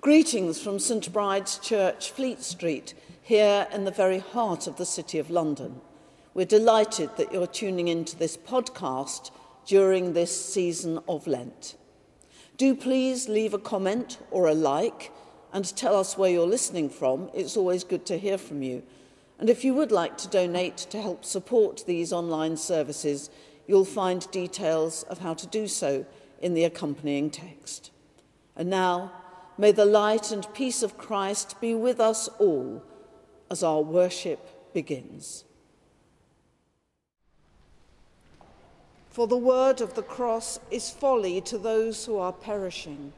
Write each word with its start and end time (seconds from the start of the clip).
Greetings 0.00 0.58
from 0.58 0.78
St 0.78 1.12
Bride's 1.12 1.58
Church, 1.58 2.10
Fleet 2.10 2.40
Street, 2.40 2.94
here 3.20 3.66
in 3.70 3.84
the 3.84 3.90
very 3.90 4.18
heart 4.18 4.66
of 4.66 4.76
the 4.76 4.86
City 4.86 5.18
of 5.18 5.28
London. 5.28 5.82
We're 6.32 6.46
delighted 6.46 7.10
that 7.18 7.34
you're 7.34 7.46
tuning 7.46 7.88
into 7.88 8.16
this 8.16 8.34
podcast 8.34 9.30
during 9.66 10.14
this 10.14 10.54
season 10.54 11.00
of 11.06 11.26
Lent. 11.26 11.76
Do 12.56 12.74
please 12.74 13.28
leave 13.28 13.52
a 13.52 13.58
comment 13.58 14.16
or 14.30 14.46
a 14.46 14.54
like 14.54 15.12
and 15.52 15.76
tell 15.76 15.94
us 15.94 16.16
where 16.16 16.30
you're 16.30 16.46
listening 16.46 16.88
from. 16.88 17.28
It's 17.34 17.58
always 17.58 17.84
good 17.84 18.06
to 18.06 18.16
hear 18.16 18.38
from 18.38 18.62
you. 18.62 18.82
And 19.38 19.50
if 19.50 19.66
you 19.66 19.74
would 19.74 19.92
like 19.92 20.16
to 20.18 20.28
donate 20.28 20.78
to 20.78 21.02
help 21.02 21.26
support 21.26 21.84
these 21.86 22.10
online 22.10 22.56
services, 22.56 23.28
you'll 23.66 23.84
find 23.84 24.30
details 24.30 25.02
of 25.10 25.18
how 25.18 25.34
to 25.34 25.46
do 25.46 25.68
so 25.68 26.06
in 26.40 26.54
the 26.54 26.64
accompanying 26.64 27.28
text. 27.28 27.90
And 28.56 28.70
now, 28.70 29.12
May 29.60 29.72
the 29.72 29.84
light 29.84 30.32
and 30.32 30.54
peace 30.54 30.82
of 30.82 30.96
Christ 30.96 31.60
be 31.60 31.74
with 31.74 32.00
us 32.00 32.28
all 32.38 32.82
as 33.50 33.62
our 33.62 33.82
worship 33.82 34.72
begins. 34.72 35.44
For 39.10 39.26
the 39.26 39.36
word 39.36 39.82
of 39.82 39.92
the 39.92 40.02
cross 40.02 40.58
is 40.70 40.88
folly 40.88 41.42
to 41.42 41.58
those 41.58 42.06
who 42.06 42.16
are 42.16 42.32
perishing, 42.32 43.12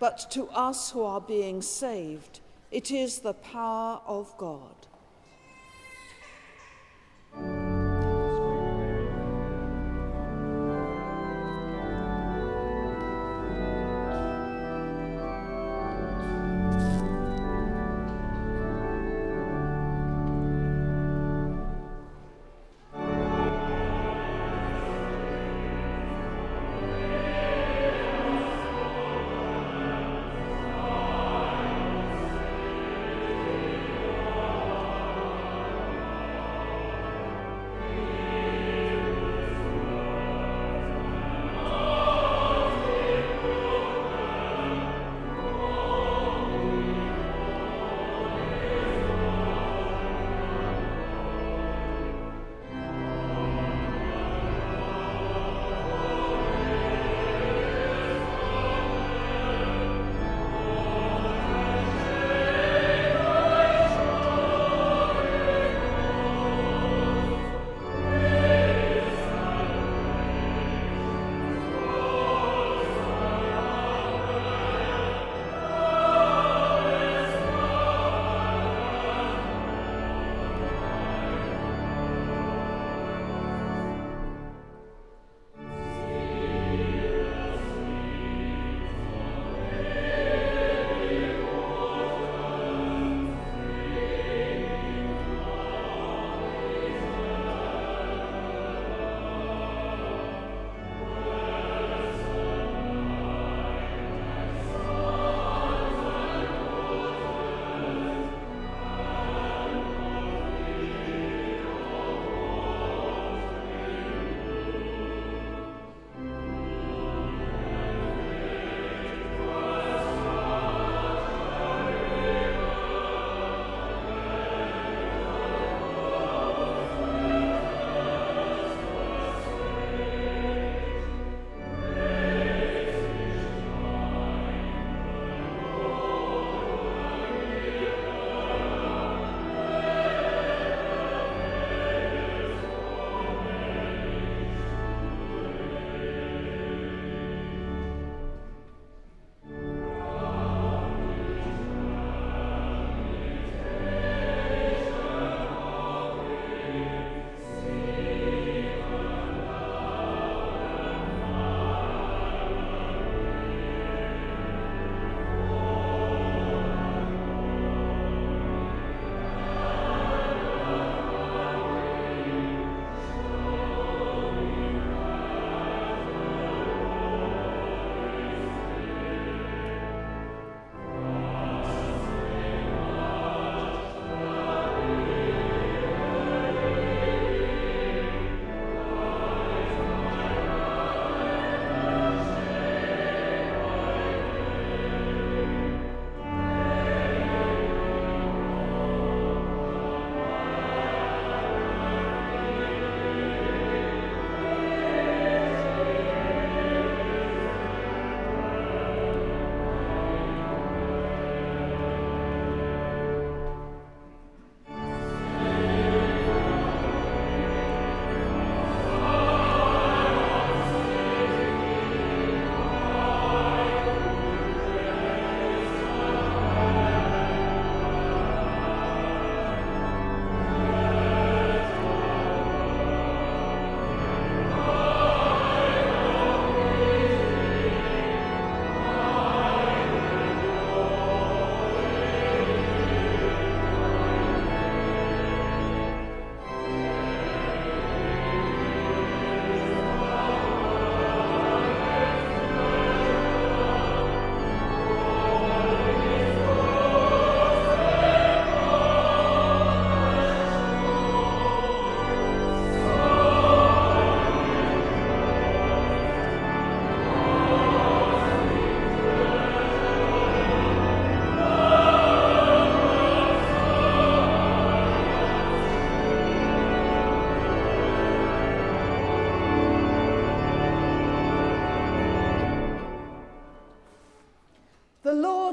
but 0.00 0.26
to 0.30 0.48
us 0.48 0.92
who 0.92 1.02
are 1.02 1.20
being 1.20 1.60
saved, 1.60 2.40
it 2.70 2.90
is 2.90 3.18
the 3.18 3.34
power 3.34 4.00
of 4.06 4.34
God. 4.38 4.86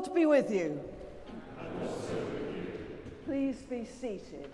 Lord 0.02 0.16
be 0.16 0.26
with 0.26 0.52
you. 0.52 0.80
Please 3.26 3.58
be 3.58 3.86
seated. 3.86 4.50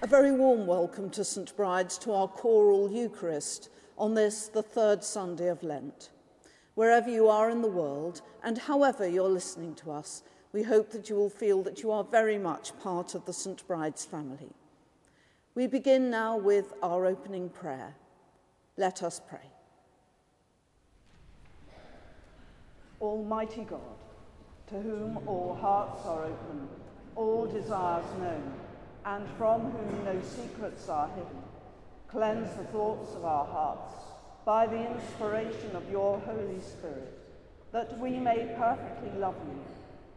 A 0.00 0.06
very 0.06 0.32
warm 0.32 0.66
welcome 0.66 1.10
to 1.10 1.22
St 1.22 1.54
Bride's 1.54 1.98
to 1.98 2.12
our 2.14 2.28
choral 2.28 2.90
Eucharist 2.90 3.68
on 3.98 4.14
this, 4.14 4.48
the 4.48 4.62
third 4.62 5.04
Sunday 5.04 5.48
of 5.48 5.62
Lent. 5.62 6.08
Wherever 6.76 7.10
you 7.10 7.28
are 7.28 7.50
in 7.50 7.60
the 7.60 7.68
world 7.68 8.22
and 8.42 8.56
however 8.56 9.06
you're 9.06 9.28
listening 9.28 9.74
to 9.74 9.90
us, 9.90 10.22
we 10.54 10.62
hope 10.62 10.92
that 10.92 11.10
you 11.10 11.16
will 11.16 11.28
feel 11.28 11.62
that 11.64 11.82
you 11.82 11.90
are 11.90 12.02
very 12.02 12.38
much 12.38 12.72
part 12.78 13.14
of 13.14 13.26
the 13.26 13.34
St 13.34 13.66
Bride's 13.66 14.06
family. 14.06 14.48
We 15.54 15.66
begin 15.66 16.08
now 16.08 16.38
with 16.38 16.72
our 16.82 17.04
opening 17.04 17.50
prayer. 17.50 17.96
Let 18.78 19.02
us 19.02 19.20
pray. 19.28 19.50
Almighty 22.98 23.64
God, 23.64 23.80
to 24.72 24.80
whom 24.80 25.18
all 25.28 25.54
hearts 25.60 26.00
are 26.06 26.24
open, 26.24 26.66
all 27.14 27.44
desires 27.44 28.06
known, 28.18 28.54
and 29.04 29.28
from 29.36 29.70
whom 29.70 30.04
no 30.04 30.18
secrets 30.22 30.88
are 30.88 31.08
hidden, 31.08 31.42
cleanse 32.08 32.48
the 32.56 32.64
thoughts 32.64 33.14
of 33.14 33.22
our 33.22 33.44
hearts 33.44 33.92
by 34.46 34.66
the 34.66 34.90
inspiration 34.90 35.76
of 35.76 35.90
your 35.90 36.18
Holy 36.20 36.58
Spirit, 36.60 37.18
that 37.72 37.98
we 37.98 38.12
may 38.18 38.54
perfectly 38.56 39.10
love 39.18 39.36
you 39.46 39.60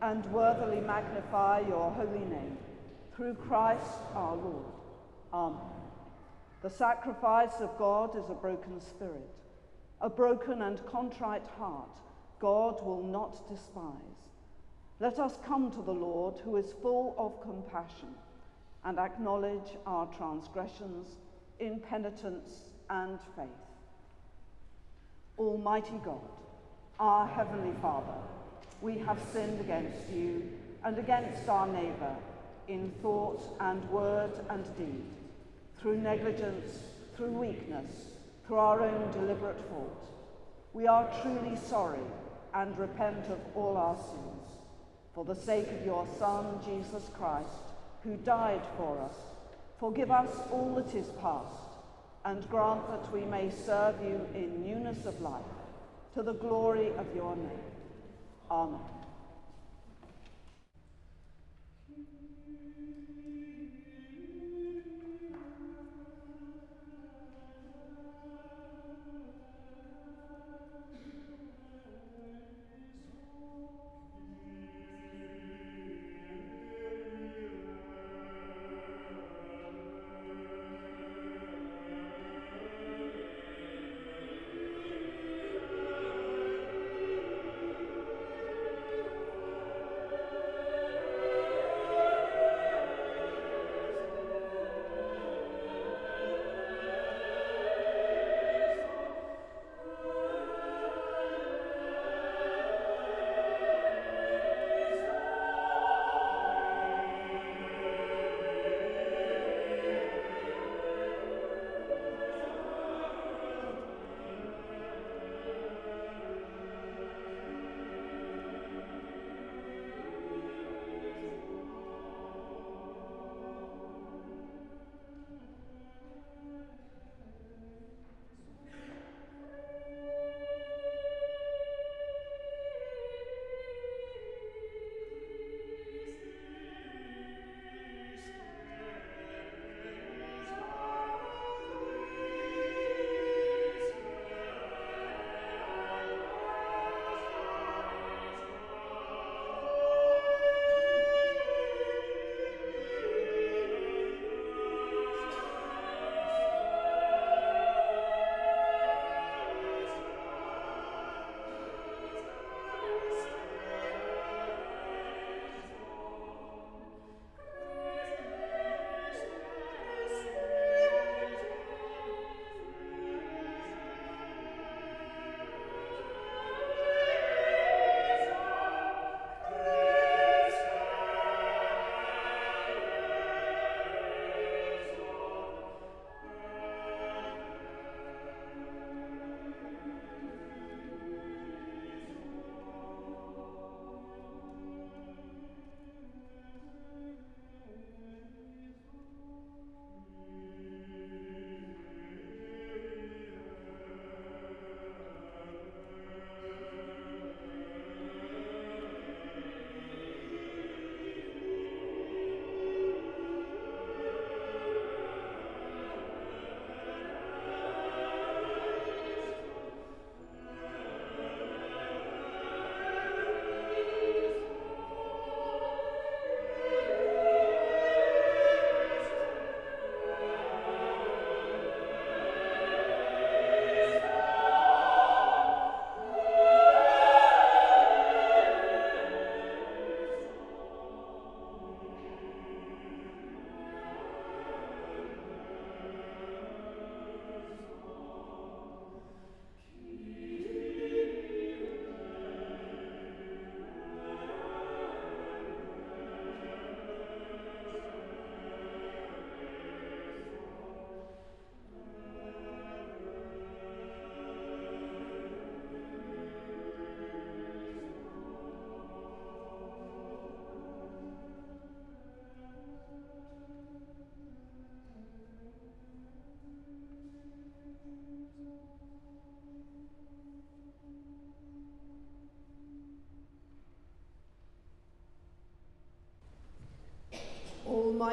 and 0.01 0.25
worthily 0.31 0.79
magnify 0.79 1.59
your 1.67 1.91
holy 1.91 2.25
name, 2.25 2.57
through 3.13 3.33
Christ 3.33 3.99
our 4.13 4.37
Lord. 4.37 4.65
Amen. 5.33 5.59
The 6.61 6.69
sacrifice 6.69 7.59
of 7.59 7.77
God 7.77 8.15
is 8.15 8.29
a 8.29 8.33
broken 8.33 8.79
spirit, 8.79 9.29
a 9.99 10.09
broken 10.09 10.61
and 10.61 10.85
contrite 10.85 11.45
heart 11.57 11.89
God 12.39 12.85
will 12.85 13.03
not 13.03 13.49
despise. 13.49 14.14
Let 14.99 15.19
us 15.19 15.37
come 15.45 15.71
to 15.71 15.81
the 15.81 15.91
Lord, 15.91 16.35
who 16.45 16.55
is 16.55 16.73
full 16.81 17.15
of 17.17 17.41
compassion, 17.41 18.15
and 18.85 18.97
acknowledge 18.97 19.75
our 19.85 20.05
transgressions 20.15 21.17
in 21.59 21.79
penitence 21.79 22.51
and 22.89 23.19
faith. 23.35 23.47
Almighty 25.37 25.99
God, 26.03 26.21
our 26.97 27.27
Heavenly 27.27 27.75
Father, 27.81 28.17
we 28.81 28.97
have 28.99 29.19
sinned 29.33 29.59
against 29.59 30.09
you 30.09 30.49
and 30.85 30.97
against 30.97 31.49
our 31.49 31.67
neighbour 31.67 32.15
in 32.69 32.91
thought 33.01 33.43
and 33.59 33.83
word 33.89 34.31
and 34.49 34.63
deed, 34.77 35.03
through 35.81 35.97
negligence, 35.97 36.79
through 37.17 37.31
weakness, 37.31 37.91
through 38.47 38.57
our 38.57 38.81
own 38.81 39.11
deliberate 39.11 39.59
fault. 39.69 40.07
We 40.73 40.87
are 40.87 41.11
truly 41.21 41.57
sorry 41.57 41.99
and 42.53 42.77
repent 42.77 43.25
of 43.25 43.39
all 43.55 43.75
our 43.75 43.97
sins. 43.97 44.34
For 45.15 45.23
the 45.23 45.33
sake 45.33 45.71
of 45.71 45.85
your 45.85 46.05
Son, 46.19 46.59
Jesus 46.65 47.09
Christ, 47.17 47.47
who 48.03 48.17
died 48.17 48.61
for 48.75 48.99
us, 48.99 49.15
forgive 49.79 50.11
us 50.11 50.29
all 50.51 50.75
that 50.75 50.93
is 50.93 51.07
past, 51.21 51.79
and 52.25 52.47
grant 52.49 52.85
that 52.89 53.09
we 53.13 53.21
may 53.21 53.49
serve 53.49 53.95
you 54.01 54.27
in 54.35 54.61
newness 54.61 55.05
of 55.05 55.21
life, 55.21 55.41
to 56.15 56.21
the 56.21 56.33
glory 56.33 56.89
of 56.97 57.05
your 57.15 57.33
name. 57.37 57.59
Amen. 58.51 58.94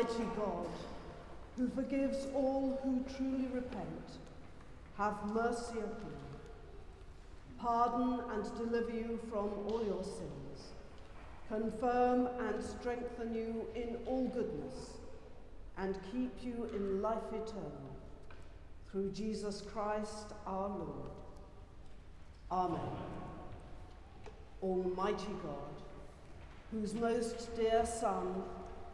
Almighty 0.03 0.31
God, 0.37 0.67
who 1.57 1.69
forgives 1.69 2.27
all 2.35 2.81
who 2.83 3.05
truly 3.15 3.47
repent, 3.53 4.19
have 4.99 5.15
mercy 5.33 5.79
upon 5.79 6.11
you, 6.11 6.41
pardon 7.61 8.21
and 8.33 8.45
deliver 8.57 8.91
you 8.91 9.21
from 9.31 9.51
all 9.69 9.83
your 9.87 10.03
sins, 10.03 10.73
confirm 11.49 12.29
and 12.41 12.63
strengthen 12.63 13.33
you 13.33 13.67
in 13.77 13.97
all 14.07 14.27
goodness, 14.29 14.99
and 15.79 15.97
keep 16.11 16.33
you 16.43 16.69
in 16.75 17.01
life 17.01 17.29
eternal, 17.29 17.97
through 18.91 19.11
Jesus 19.13 19.63
Christ 19.73 20.33
our 20.47 20.69
Lord. 20.69 21.11
Amen. 22.51 22.81
Almighty 24.63 25.33
God, 25.43 25.83
whose 26.73 26.93
most 26.95 27.55
dear 27.57 27.87
Son 27.87 28.43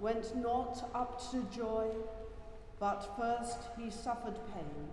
went 0.01 0.37
not 0.37 0.91
up 0.95 1.21
to 1.31 1.43
joy, 1.57 1.89
but 2.79 3.17
first 3.19 3.59
he 3.79 3.91
suffered 3.91 4.39
pain, 4.55 4.89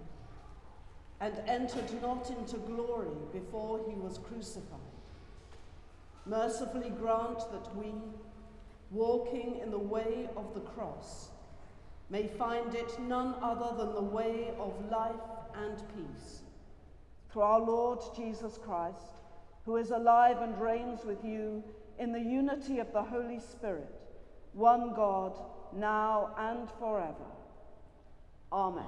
and 1.21 1.39
entered 1.47 2.01
not 2.01 2.29
into 2.29 2.57
glory 2.57 3.15
before 3.31 3.79
he 3.87 3.95
was 3.95 4.17
crucified. 4.17 4.79
Mercifully 6.25 6.89
grant 6.89 7.39
that 7.51 7.75
we, 7.75 7.93
walking 8.91 9.59
in 9.61 9.71
the 9.71 9.77
way 9.77 10.27
of 10.35 10.53
the 10.53 10.61
cross, 10.61 11.29
may 12.09 12.27
find 12.27 12.73
it 12.73 12.99
none 12.99 13.35
other 13.41 13.75
than 13.77 13.93
the 13.93 14.01
way 14.01 14.51
of 14.59 14.73
life 14.91 15.15
and 15.55 15.77
peace. 15.95 16.41
Through 17.31 17.43
our 17.43 17.59
Lord 17.59 17.99
Jesus 18.15 18.57
Christ, 18.57 19.13
who 19.65 19.77
is 19.77 19.91
alive 19.91 20.41
and 20.41 20.59
reigns 20.59 21.03
with 21.05 21.23
you 21.23 21.63
in 21.99 22.11
the 22.11 22.19
unity 22.19 22.79
of 22.79 22.91
the 22.91 23.01
Holy 23.01 23.39
Spirit, 23.39 23.94
one 24.55 24.93
God, 24.93 25.37
now 25.75 26.33
and 26.37 26.69
forever. 26.79 27.25
Amen. 28.53 28.85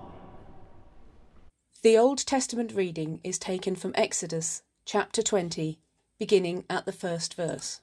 The 1.84 1.98
Old 1.98 2.26
Testament 2.26 2.72
reading 2.74 3.20
is 3.22 3.38
taken 3.38 3.76
from 3.76 3.92
Exodus 3.96 4.64
chapter 4.86 5.22
20, 5.22 5.78
beginning 6.18 6.64
at 6.70 6.86
the 6.86 6.94
first 6.94 7.34
verse. 7.34 7.82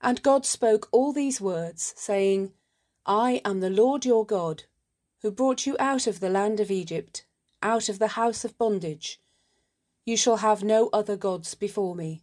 And 0.00 0.22
God 0.22 0.46
spoke 0.46 0.88
all 0.92 1.12
these 1.12 1.40
words, 1.40 1.92
saying, 1.96 2.52
I 3.04 3.42
am 3.44 3.58
the 3.58 3.68
Lord 3.68 4.04
your 4.04 4.24
God, 4.24 4.62
who 5.22 5.32
brought 5.32 5.66
you 5.66 5.74
out 5.80 6.06
of 6.06 6.20
the 6.20 6.30
land 6.30 6.60
of 6.60 6.70
Egypt, 6.70 7.24
out 7.64 7.88
of 7.88 7.98
the 7.98 8.08
house 8.08 8.44
of 8.44 8.56
bondage. 8.56 9.20
You 10.06 10.16
shall 10.16 10.36
have 10.36 10.62
no 10.62 10.88
other 10.92 11.16
gods 11.16 11.56
before 11.56 11.96
me. 11.96 12.22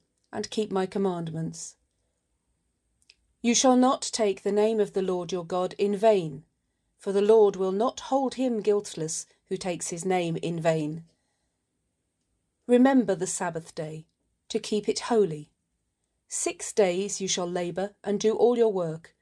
and 0.31 0.49
keep 0.49 0.71
my 0.71 0.85
commandments. 0.85 1.75
You 3.41 3.55
shall 3.55 3.75
not 3.75 4.01
take 4.01 4.43
the 4.43 4.51
name 4.51 4.79
of 4.79 4.93
the 4.93 5.01
Lord 5.01 5.31
your 5.31 5.45
God 5.45 5.73
in 5.77 5.95
vain, 5.95 6.43
for 6.99 7.11
the 7.11 7.21
Lord 7.21 7.55
will 7.55 7.71
not 7.71 8.01
hold 8.01 8.35
him 8.35 8.61
guiltless 8.61 9.25
who 9.49 9.57
takes 9.57 9.89
his 9.89 10.05
name 10.05 10.37
in 10.37 10.61
vain. 10.61 11.03
Remember 12.67 13.15
the 13.15 13.27
Sabbath 13.27 13.73
day, 13.73 14.05
to 14.49 14.59
keep 14.59 14.87
it 14.87 14.99
holy. 14.99 15.49
Six 16.27 16.71
days 16.71 17.19
you 17.19 17.27
shall 17.27 17.49
labour 17.49 17.95
and 18.03 18.19
do 18.19 18.35
all 18.35 18.57
your 18.57 18.71
work, 18.71 19.15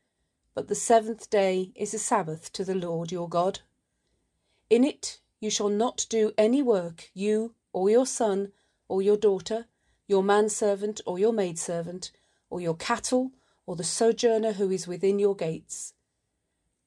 but 0.53 0.67
the 0.67 0.75
seventh 0.75 1.29
day 1.29 1.71
is 1.75 1.93
a 1.93 1.99
Sabbath 1.99 2.51
to 2.53 2.65
the 2.65 2.75
Lord 2.75 3.11
your 3.11 3.29
God. 3.29 3.61
In 4.69 4.83
it 4.83 5.19
you 5.39 5.49
shall 5.49 5.69
not 5.69 6.05
do 6.09 6.33
any 6.37 6.61
work, 6.61 7.09
you, 7.13 7.55
or 7.71 7.89
your 7.89 8.05
son, 8.05 8.51
or 8.87 9.01
your 9.01 9.17
daughter, 9.17 9.67
your 10.09 10.23
manservant 10.23 10.99
or 11.05 11.19
your 11.19 11.31
maidservant, 11.31 12.11
or 12.49 12.59
your 12.59 12.75
cattle, 12.75 13.31
or 13.67 13.75
the 13.75 13.83
sojourner 13.83 14.53
who 14.53 14.71
is 14.71 14.87
within 14.87 15.19
your 15.19 15.35
gates. 15.35 15.93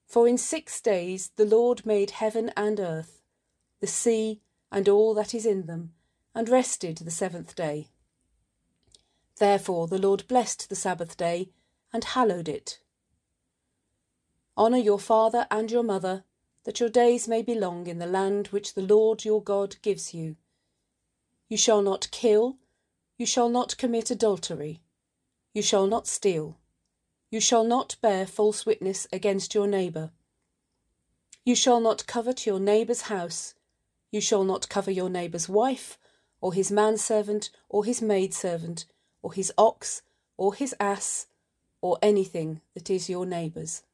For 0.08 0.26
in 0.26 0.36
six 0.36 0.80
days 0.80 1.30
the 1.36 1.44
Lord 1.44 1.86
made 1.86 2.10
heaven 2.10 2.50
and 2.56 2.80
earth, 2.80 3.22
the 3.80 3.86
sea, 3.86 4.40
and 4.72 4.88
all 4.88 5.14
that 5.14 5.34
is 5.34 5.46
in 5.46 5.66
them, 5.66 5.92
and 6.34 6.48
rested 6.48 6.98
the 6.98 7.12
seventh 7.12 7.54
day. 7.54 7.90
Therefore 9.38 9.86
the 9.86 9.98
Lord 9.98 10.26
blessed 10.26 10.68
the 10.68 10.74
Sabbath 10.74 11.16
day, 11.16 11.50
and 11.92 12.02
hallowed 12.02 12.48
it. 12.48 12.80
Honour 14.58 14.78
your 14.78 14.98
father 14.98 15.46
and 15.48 15.70
your 15.70 15.84
mother, 15.84 16.24
that 16.64 16.80
your 16.80 16.88
days 16.88 17.28
may 17.28 17.42
be 17.42 17.54
long 17.54 17.86
in 17.86 17.98
the 18.00 18.06
land 18.06 18.48
which 18.48 18.74
the 18.74 18.82
Lord 18.82 19.24
your 19.24 19.42
God 19.42 19.76
gives 19.80 20.12
you. 20.12 20.34
You 21.48 21.56
shall 21.56 21.82
not 21.82 22.10
kill, 22.10 22.56
you 23.22 23.26
shall 23.26 23.48
not 23.48 23.76
commit 23.76 24.10
adultery. 24.10 24.80
You 25.54 25.62
shall 25.62 25.86
not 25.86 26.08
steal. 26.08 26.58
You 27.30 27.38
shall 27.38 27.62
not 27.62 27.94
bear 28.02 28.26
false 28.26 28.66
witness 28.66 29.06
against 29.12 29.54
your 29.54 29.68
neighbour. 29.68 30.10
You 31.44 31.54
shall 31.54 31.78
not 31.78 32.08
covet 32.08 32.46
your 32.46 32.58
neighbour's 32.58 33.02
house. 33.02 33.54
You 34.10 34.20
shall 34.20 34.42
not 34.42 34.68
cover 34.68 34.90
your 34.90 35.08
neighbour's 35.08 35.48
wife, 35.48 35.98
or 36.40 36.52
his 36.52 36.72
manservant, 36.72 37.50
or 37.68 37.84
his 37.84 38.02
maidservant, 38.02 38.86
or 39.22 39.32
his 39.32 39.52
ox, 39.56 40.02
or 40.36 40.52
his 40.54 40.74
ass, 40.80 41.28
or 41.80 42.00
anything 42.02 42.60
that 42.74 42.90
is 42.90 43.08
your 43.08 43.24
neighbour's. 43.24 43.84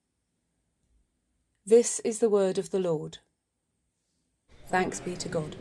This 1.67 2.01
is 2.01 2.21
the 2.21 2.31
word 2.31 2.57
of 2.57 2.71
the 2.71 2.81
Lord. 2.81 3.19
Thanks 4.71 5.01
be 5.01 5.17
to 5.17 5.29
God. 5.29 5.55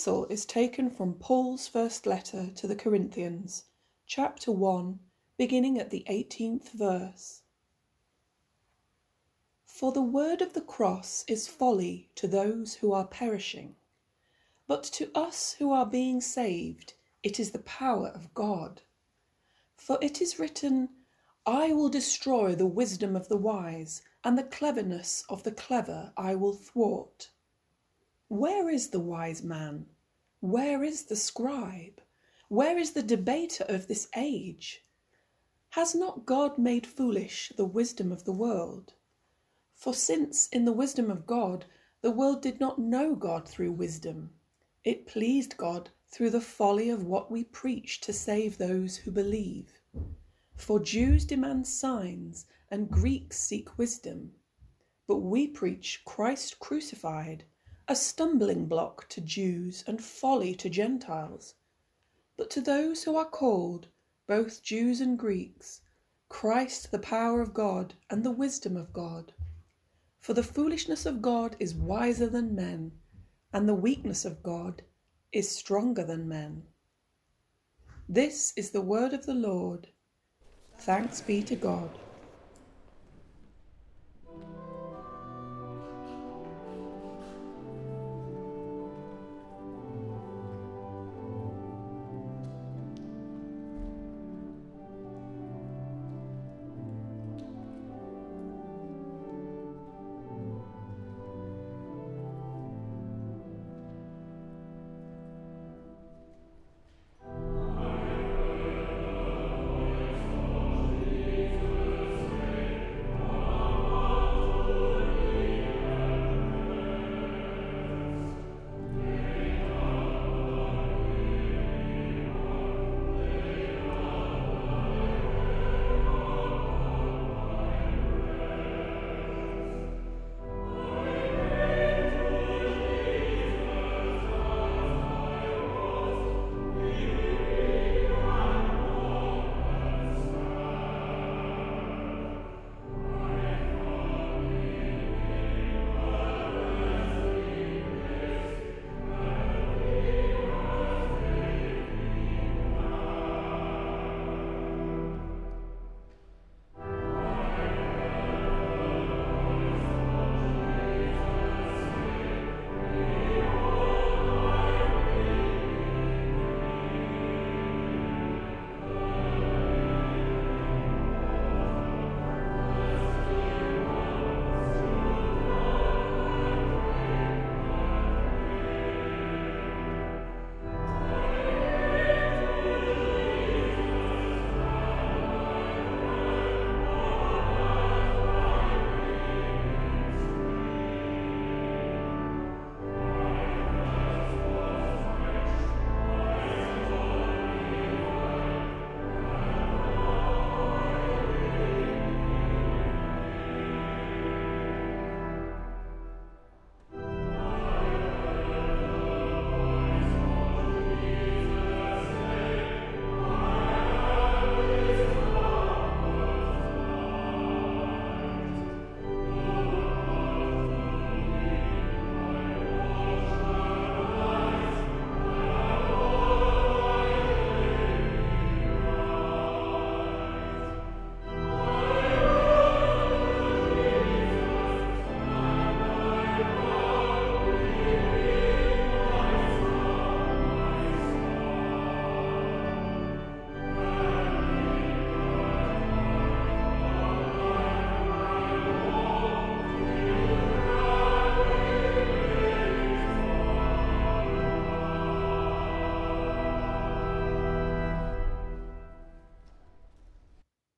Epistle 0.00 0.24
is 0.30 0.46
taken 0.46 0.88
from 0.88 1.12
Paul's 1.12 1.68
first 1.68 2.06
letter 2.06 2.50
to 2.54 2.66
the 2.66 2.74
Corinthians, 2.74 3.64
chapter 4.06 4.50
1, 4.50 4.98
beginning 5.36 5.78
at 5.78 5.90
the 5.90 6.06
18th 6.08 6.70
verse. 6.72 7.42
For 9.66 9.92
the 9.92 10.00
word 10.00 10.40
of 10.40 10.54
the 10.54 10.62
cross 10.62 11.22
is 11.28 11.48
folly 11.48 12.08
to 12.14 12.26
those 12.26 12.76
who 12.76 12.94
are 12.94 13.06
perishing, 13.06 13.76
but 14.66 14.84
to 14.84 15.10
us 15.14 15.52
who 15.58 15.70
are 15.70 15.84
being 15.84 16.22
saved, 16.22 16.94
it 17.22 17.38
is 17.38 17.50
the 17.50 17.58
power 17.58 18.08
of 18.08 18.32
God. 18.32 18.80
For 19.76 19.98
it 20.00 20.22
is 20.22 20.38
written, 20.38 20.88
I 21.44 21.74
will 21.74 21.90
destroy 21.90 22.54
the 22.54 22.64
wisdom 22.64 23.14
of 23.14 23.28
the 23.28 23.36
wise, 23.36 24.00
and 24.24 24.38
the 24.38 24.44
cleverness 24.44 25.24
of 25.28 25.42
the 25.42 25.52
clever 25.52 26.14
I 26.16 26.36
will 26.36 26.54
thwart. 26.54 27.28
Where 28.30 28.70
is 28.70 28.90
the 28.90 29.00
wise 29.00 29.42
man? 29.42 29.86
Where 30.38 30.84
is 30.84 31.06
the 31.06 31.16
scribe? 31.16 32.00
Where 32.46 32.78
is 32.78 32.92
the 32.92 33.02
debater 33.02 33.64
of 33.64 33.88
this 33.88 34.06
age? 34.14 34.84
Has 35.70 35.96
not 35.96 36.26
God 36.26 36.56
made 36.56 36.86
foolish 36.86 37.52
the 37.56 37.64
wisdom 37.64 38.12
of 38.12 38.22
the 38.22 38.32
world? 38.32 38.94
For 39.74 39.92
since 39.92 40.46
in 40.50 40.64
the 40.64 40.72
wisdom 40.72 41.10
of 41.10 41.26
God 41.26 41.64
the 42.02 42.12
world 42.12 42.40
did 42.40 42.60
not 42.60 42.78
know 42.78 43.16
God 43.16 43.48
through 43.48 43.72
wisdom, 43.72 44.30
it 44.84 45.08
pleased 45.08 45.56
God 45.56 45.90
through 46.06 46.30
the 46.30 46.40
folly 46.40 46.88
of 46.88 47.04
what 47.04 47.32
we 47.32 47.42
preach 47.42 48.00
to 48.02 48.12
save 48.12 48.58
those 48.58 48.98
who 48.98 49.10
believe. 49.10 49.80
For 50.54 50.78
Jews 50.78 51.24
demand 51.24 51.66
signs 51.66 52.46
and 52.70 52.88
Greeks 52.88 53.40
seek 53.40 53.76
wisdom, 53.76 54.36
but 55.08 55.16
we 55.16 55.48
preach 55.48 56.04
Christ 56.04 56.60
crucified 56.60 57.44
a 57.90 57.96
stumbling 57.96 58.66
block 58.66 59.08
to 59.08 59.20
Jews 59.20 59.82
and 59.84 60.00
folly 60.00 60.54
to 60.54 60.70
Gentiles. 60.70 61.56
But 62.36 62.48
to 62.50 62.60
those 62.60 63.02
who 63.02 63.16
are 63.16 63.24
called, 63.24 63.88
both 64.28 64.62
Jews 64.62 65.00
and 65.00 65.18
Greeks, 65.18 65.80
Christ 66.28 66.92
the 66.92 67.00
power 67.00 67.40
of 67.40 67.52
God 67.52 67.94
and 68.08 68.22
the 68.22 68.30
wisdom 68.30 68.76
of 68.76 68.92
God. 68.92 69.34
For 70.20 70.34
the 70.34 70.44
foolishness 70.44 71.04
of 71.04 71.20
God 71.20 71.56
is 71.58 71.74
wiser 71.74 72.28
than 72.28 72.54
men, 72.54 72.92
and 73.52 73.68
the 73.68 73.74
weakness 73.74 74.24
of 74.24 74.40
God 74.40 74.82
is 75.32 75.50
stronger 75.50 76.04
than 76.04 76.28
men. 76.28 76.62
This 78.08 78.52
is 78.54 78.70
the 78.70 78.80
word 78.80 79.12
of 79.12 79.26
the 79.26 79.34
Lord. 79.34 79.88
Thanks 80.78 81.20
be 81.20 81.42
to 81.42 81.56
God. 81.56 81.98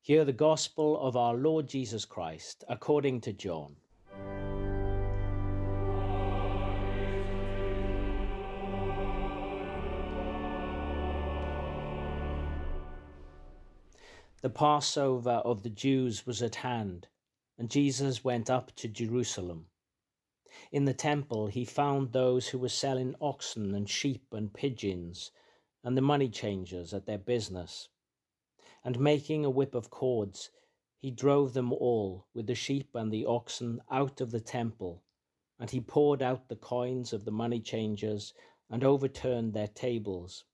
Hear 0.05 0.25
the 0.25 0.33
gospel 0.33 0.99
of 0.99 1.15
our 1.15 1.33
Lord 1.33 1.65
Jesus 1.69 2.03
Christ 2.03 2.65
according 2.67 3.21
to 3.21 3.31
John. 3.31 3.77
The 14.41 14.49
Passover 14.49 15.41
of 15.45 15.63
the 15.63 15.69
Jews 15.69 16.25
was 16.25 16.41
at 16.41 16.55
hand, 16.55 17.07
and 17.57 17.71
Jesus 17.71 18.25
went 18.25 18.49
up 18.49 18.75
to 18.75 18.89
Jerusalem. 18.89 19.67
In 20.69 20.83
the 20.83 20.93
temple 20.93 21.47
he 21.47 21.63
found 21.63 22.11
those 22.11 22.49
who 22.49 22.59
were 22.59 22.67
selling 22.67 23.15
oxen 23.21 23.73
and 23.73 23.89
sheep 23.89 24.33
and 24.33 24.53
pigeons, 24.53 25.31
and 25.81 25.95
the 25.95 26.01
money 26.01 26.27
changers 26.27 26.93
at 26.93 27.05
their 27.05 27.17
business 27.17 27.87
and 28.83 28.99
making 28.99 29.45
a 29.45 29.49
whip 29.49 29.73
of 29.73 29.89
cords, 29.89 30.49
he 30.99 31.11
drove 31.11 31.53
them 31.53 31.71
all 31.73 32.27
with 32.33 32.47
the 32.47 32.55
sheep 32.55 32.95
and 32.95 33.11
the 33.11 33.25
oxen 33.25 33.81
out 33.89 34.21
of 34.21 34.31
the 34.31 34.39
temple, 34.39 35.03
and 35.59 35.69
he 35.69 35.81
poured 35.81 36.21
out 36.21 36.47
the 36.47 36.55
coins 36.55 37.13
of 37.13 37.25
the 37.25 37.31
money 37.31 37.59
changers 37.59 38.33
and 38.69 38.83
overturned 38.83 39.53
their 39.53 39.67
tables. 39.67 40.45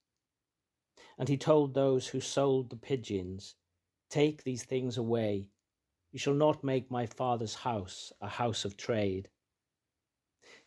And 1.17 1.29
he 1.29 1.37
told 1.37 1.73
those 1.73 2.07
who 2.07 2.19
sold 2.19 2.69
the 2.69 2.75
pigeons, 2.75 3.55
Take 4.09 4.43
these 4.43 4.63
things 4.63 4.97
away. 4.97 5.49
You 6.11 6.17
shall 6.19 6.33
not 6.33 6.63
make 6.63 6.89
my 6.89 7.05
father's 7.05 7.55
house 7.55 8.11
a 8.19 8.27
house 8.27 8.65
of 8.65 8.75
trade. 8.75 9.29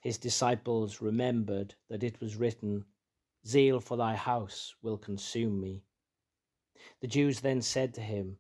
His 0.01 0.19
disciples 0.19 1.01
remembered 1.01 1.75
that 1.89 2.03
it 2.03 2.21
was 2.21 2.37
written, 2.37 2.85
Zeal 3.47 3.81
for 3.81 3.97
thy 3.97 4.15
house 4.15 4.75
will 4.83 4.99
consume 4.99 5.61
me. 5.61 5.83
The 7.01 7.09
Jews 7.09 7.41
then 7.41 7.63
said 7.63 7.95
to 7.95 8.01
him, 8.01 8.39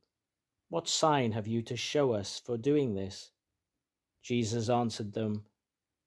What 0.68 0.88
sign 0.88 1.32
have 1.32 1.46
you 1.46 1.62
to 1.62 1.76
show 1.76 2.12
us 2.12 2.38
for 2.38 2.56
doing 2.56 2.94
this? 2.94 3.32
Jesus 4.22 4.68
answered 4.68 5.12
them, 5.12 5.44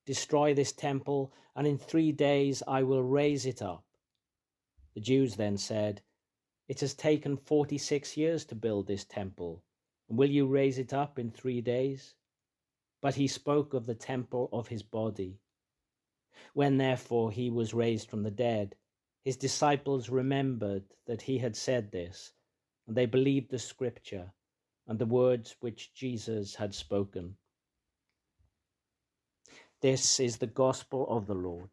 Destroy 0.06 0.54
this 0.54 0.72
temple, 0.72 1.34
and 1.56 1.68
in 1.68 1.78
three 1.78 2.12
days 2.12 2.64
I 2.68 2.84
will 2.84 3.04
raise 3.04 3.46
it 3.46 3.62
up. 3.62 3.84
The 4.94 5.02
Jews 5.02 5.36
then 5.36 5.58
said, 5.58 6.02
It 6.68 6.80
has 6.80 6.94
taken 6.94 7.38
forty 7.38 7.78
six 7.78 8.16
years 8.16 8.46
to 8.46 8.56
build 8.56 8.88
this 8.88 9.04
temple, 9.04 9.64
and 10.08 10.18
will 10.18 10.30
you 10.30 10.48
raise 10.48 10.78
it 10.78 10.94
up 10.94 11.20
in 11.20 11.30
three 11.32 11.62
days? 11.62 12.16
But 13.02 13.16
he 13.16 13.28
spoke 13.28 13.74
of 13.74 13.86
the 13.86 13.96
temple 13.96 14.50
of 14.54 14.70
his 14.70 14.84
body. 14.84 15.42
When 16.54 16.78
therefore 16.78 17.32
he 17.32 17.50
was 17.50 17.74
raised 17.74 18.10
from 18.10 18.24
the 18.24 18.32
dead, 18.32 18.76
his 19.26 19.36
disciples 19.36 20.08
remembered 20.10 20.84
that 21.08 21.24
he 21.24 21.40
had 21.40 21.56
said 21.56 21.92
this, 21.92 22.32
and 22.88 22.96
they 22.96 23.08
believed 23.08 23.50
the 23.50 23.58
scripture 23.58 24.32
and 24.88 25.00
the 25.00 25.06
words 25.08 25.56
which 25.62 25.96
Jesus 25.96 26.54
had 26.54 26.76
spoken. 26.76 27.36
This 29.82 30.20
is 30.20 30.38
the 30.38 30.46
gospel 30.46 31.08
of 31.10 31.26
the 31.26 31.34
Lord. 31.34 31.70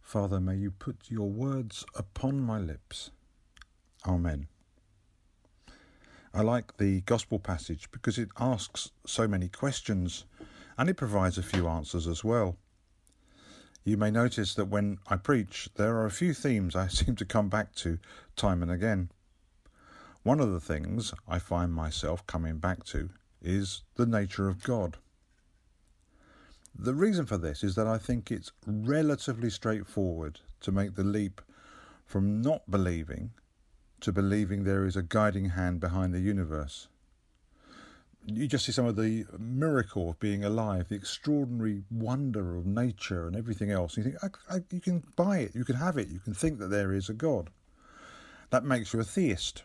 Father, 0.00 0.40
may 0.40 0.56
you 0.56 0.70
put 0.70 1.10
your 1.10 1.28
words 1.28 1.84
upon 1.94 2.40
my 2.40 2.58
lips. 2.58 3.10
Amen. 4.06 4.48
I 6.34 6.42
like 6.42 6.76
the 6.76 7.02
gospel 7.02 7.38
passage 7.38 7.90
because 7.92 8.18
it 8.18 8.30
asks 8.38 8.90
so 9.06 9.28
many 9.28 9.48
questions 9.48 10.24
and 10.78 10.88
it 10.88 10.96
provides 10.96 11.38
a 11.38 11.42
few 11.42 11.68
answers 11.68 12.06
as 12.06 12.24
well 12.24 12.56
you 13.84 13.96
may 13.96 14.10
notice 14.10 14.54
that 14.54 14.66
when 14.66 14.98
I 15.08 15.16
preach, 15.16 15.68
there 15.74 15.96
are 15.96 16.06
a 16.06 16.10
few 16.10 16.34
themes 16.34 16.76
I 16.76 16.86
seem 16.88 17.16
to 17.16 17.24
come 17.24 17.48
back 17.48 17.74
to 17.76 17.98
time 18.36 18.62
and 18.62 18.70
again. 18.70 19.10
One 20.22 20.40
of 20.40 20.52
the 20.52 20.60
things 20.60 21.12
I 21.26 21.38
find 21.38 21.74
myself 21.74 22.26
coming 22.26 22.58
back 22.58 22.84
to 22.86 23.10
is 23.40 23.82
the 23.96 24.06
nature 24.06 24.48
of 24.48 24.62
God. 24.62 24.98
The 26.78 26.94
reason 26.94 27.26
for 27.26 27.36
this 27.36 27.64
is 27.64 27.74
that 27.74 27.88
I 27.88 27.98
think 27.98 28.30
it's 28.30 28.52
relatively 28.64 29.50
straightforward 29.50 30.40
to 30.60 30.72
make 30.72 30.94
the 30.94 31.04
leap 31.04 31.40
from 32.06 32.40
not 32.40 32.70
believing 32.70 33.32
to 34.02 34.12
believing 34.12 34.64
there 34.64 34.84
is 34.84 34.96
a 34.96 35.02
guiding 35.02 35.50
hand 35.50 35.80
behind 35.80 36.12
the 36.12 36.20
universe 36.20 36.88
you 38.26 38.46
just 38.46 38.64
see 38.64 38.72
some 38.72 38.86
of 38.86 38.96
the 38.96 39.26
miracle 39.38 40.10
of 40.10 40.20
being 40.20 40.44
alive, 40.44 40.88
the 40.88 40.94
extraordinary 40.94 41.82
wonder 41.90 42.56
of 42.56 42.66
nature 42.66 43.26
and 43.26 43.36
everything 43.36 43.70
else. 43.70 43.96
And 43.96 44.06
you 44.06 44.12
think, 44.12 44.34
I, 44.48 44.56
I, 44.56 44.58
you 44.70 44.80
can 44.80 45.02
buy 45.16 45.38
it, 45.38 45.54
you 45.54 45.64
can 45.64 45.76
have 45.76 45.98
it, 45.98 46.08
you 46.08 46.20
can 46.20 46.34
think 46.34 46.58
that 46.58 46.68
there 46.68 46.92
is 46.92 47.08
a 47.08 47.14
God. 47.14 47.50
That 48.50 48.64
makes 48.64 48.92
you 48.92 49.00
a 49.00 49.04
theist. 49.04 49.64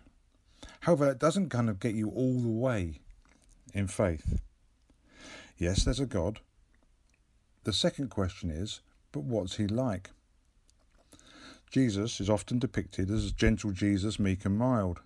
However, 0.82 1.06
that 1.06 1.20
doesn't 1.20 1.50
kind 1.50 1.70
of 1.70 1.80
get 1.80 1.94
you 1.94 2.10
all 2.10 2.40
the 2.40 2.48
way 2.48 3.02
in 3.74 3.88
faith. 3.88 4.40
Yes, 5.58 5.84
there's 5.84 6.00
a 6.00 6.06
God. 6.06 6.40
The 7.64 7.74
second 7.74 8.10
question 8.10 8.50
is, 8.50 8.82
but 9.12 9.24
what's 9.24 9.58
he 9.58 9.68
like? 9.68 10.12
Jesus 11.72 12.20
is 12.20 12.30
often 12.30 12.60
depicted 12.60 13.12
as 13.12 13.32
gentle 13.32 13.72
Jesus, 13.72 14.20
meek 14.20 14.46
and 14.46 14.58
mild. 14.58 15.02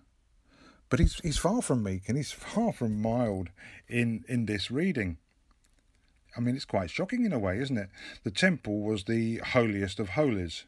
But 0.88 1.00
he's, 1.00 1.20
he's 1.20 1.38
far 1.38 1.62
from 1.62 1.82
meek 1.82 2.08
and 2.08 2.16
he's 2.16 2.32
far 2.32 2.72
from 2.72 3.00
mild 3.00 3.48
in, 3.88 4.24
in 4.28 4.46
this 4.46 4.70
reading. 4.70 5.18
I 6.36 6.40
mean, 6.40 6.54
it's 6.54 6.64
quite 6.64 6.90
shocking 6.90 7.24
in 7.24 7.32
a 7.32 7.38
way, 7.38 7.58
isn't 7.58 7.76
it? 7.76 7.90
The 8.24 8.30
temple 8.30 8.82
was 8.82 9.04
the 9.04 9.38
holiest 9.38 9.98
of 9.98 10.10
holies. 10.10 10.64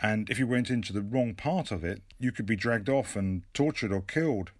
And 0.00 0.30
if 0.30 0.38
you 0.38 0.46
went 0.46 0.70
into 0.70 0.92
the 0.92 1.02
wrong 1.02 1.34
part 1.34 1.70
of 1.70 1.84
it, 1.84 2.02
you 2.18 2.32
could 2.32 2.46
be 2.46 2.56
dragged 2.56 2.88
off 2.88 3.16
and 3.16 3.42
tortured 3.52 3.92
or 3.92 4.00
killed. 4.00 4.52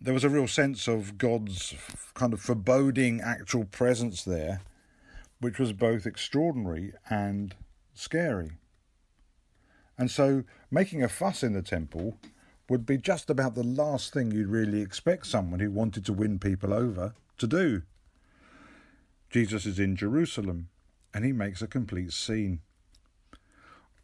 There 0.00 0.14
was 0.14 0.24
a 0.24 0.30
real 0.30 0.48
sense 0.48 0.88
of 0.88 1.18
God's 1.18 1.74
kind 2.14 2.32
of 2.32 2.40
foreboding 2.40 3.20
actual 3.20 3.64
presence 3.64 4.24
there, 4.24 4.62
which 5.40 5.58
was 5.58 5.72
both 5.72 6.06
extraordinary 6.06 6.92
and 7.08 7.54
scary. 7.94 8.52
And 9.96 10.10
so, 10.10 10.44
making 10.70 11.02
a 11.02 11.08
fuss 11.08 11.42
in 11.42 11.52
the 11.52 11.62
temple 11.62 12.18
would 12.68 12.86
be 12.86 12.98
just 12.98 13.30
about 13.30 13.54
the 13.54 13.62
last 13.62 14.12
thing 14.12 14.30
you'd 14.30 14.48
really 14.48 14.80
expect 14.80 15.26
someone 15.26 15.60
who 15.60 15.70
wanted 15.70 16.04
to 16.06 16.12
win 16.12 16.38
people 16.38 16.72
over 16.72 17.14
to 17.38 17.46
do. 17.46 17.82
Jesus 19.30 19.66
is 19.66 19.78
in 19.78 19.96
Jerusalem 19.96 20.68
and 21.12 21.24
he 21.24 21.32
makes 21.32 21.60
a 21.60 21.66
complete 21.66 22.12
scene. 22.12 22.60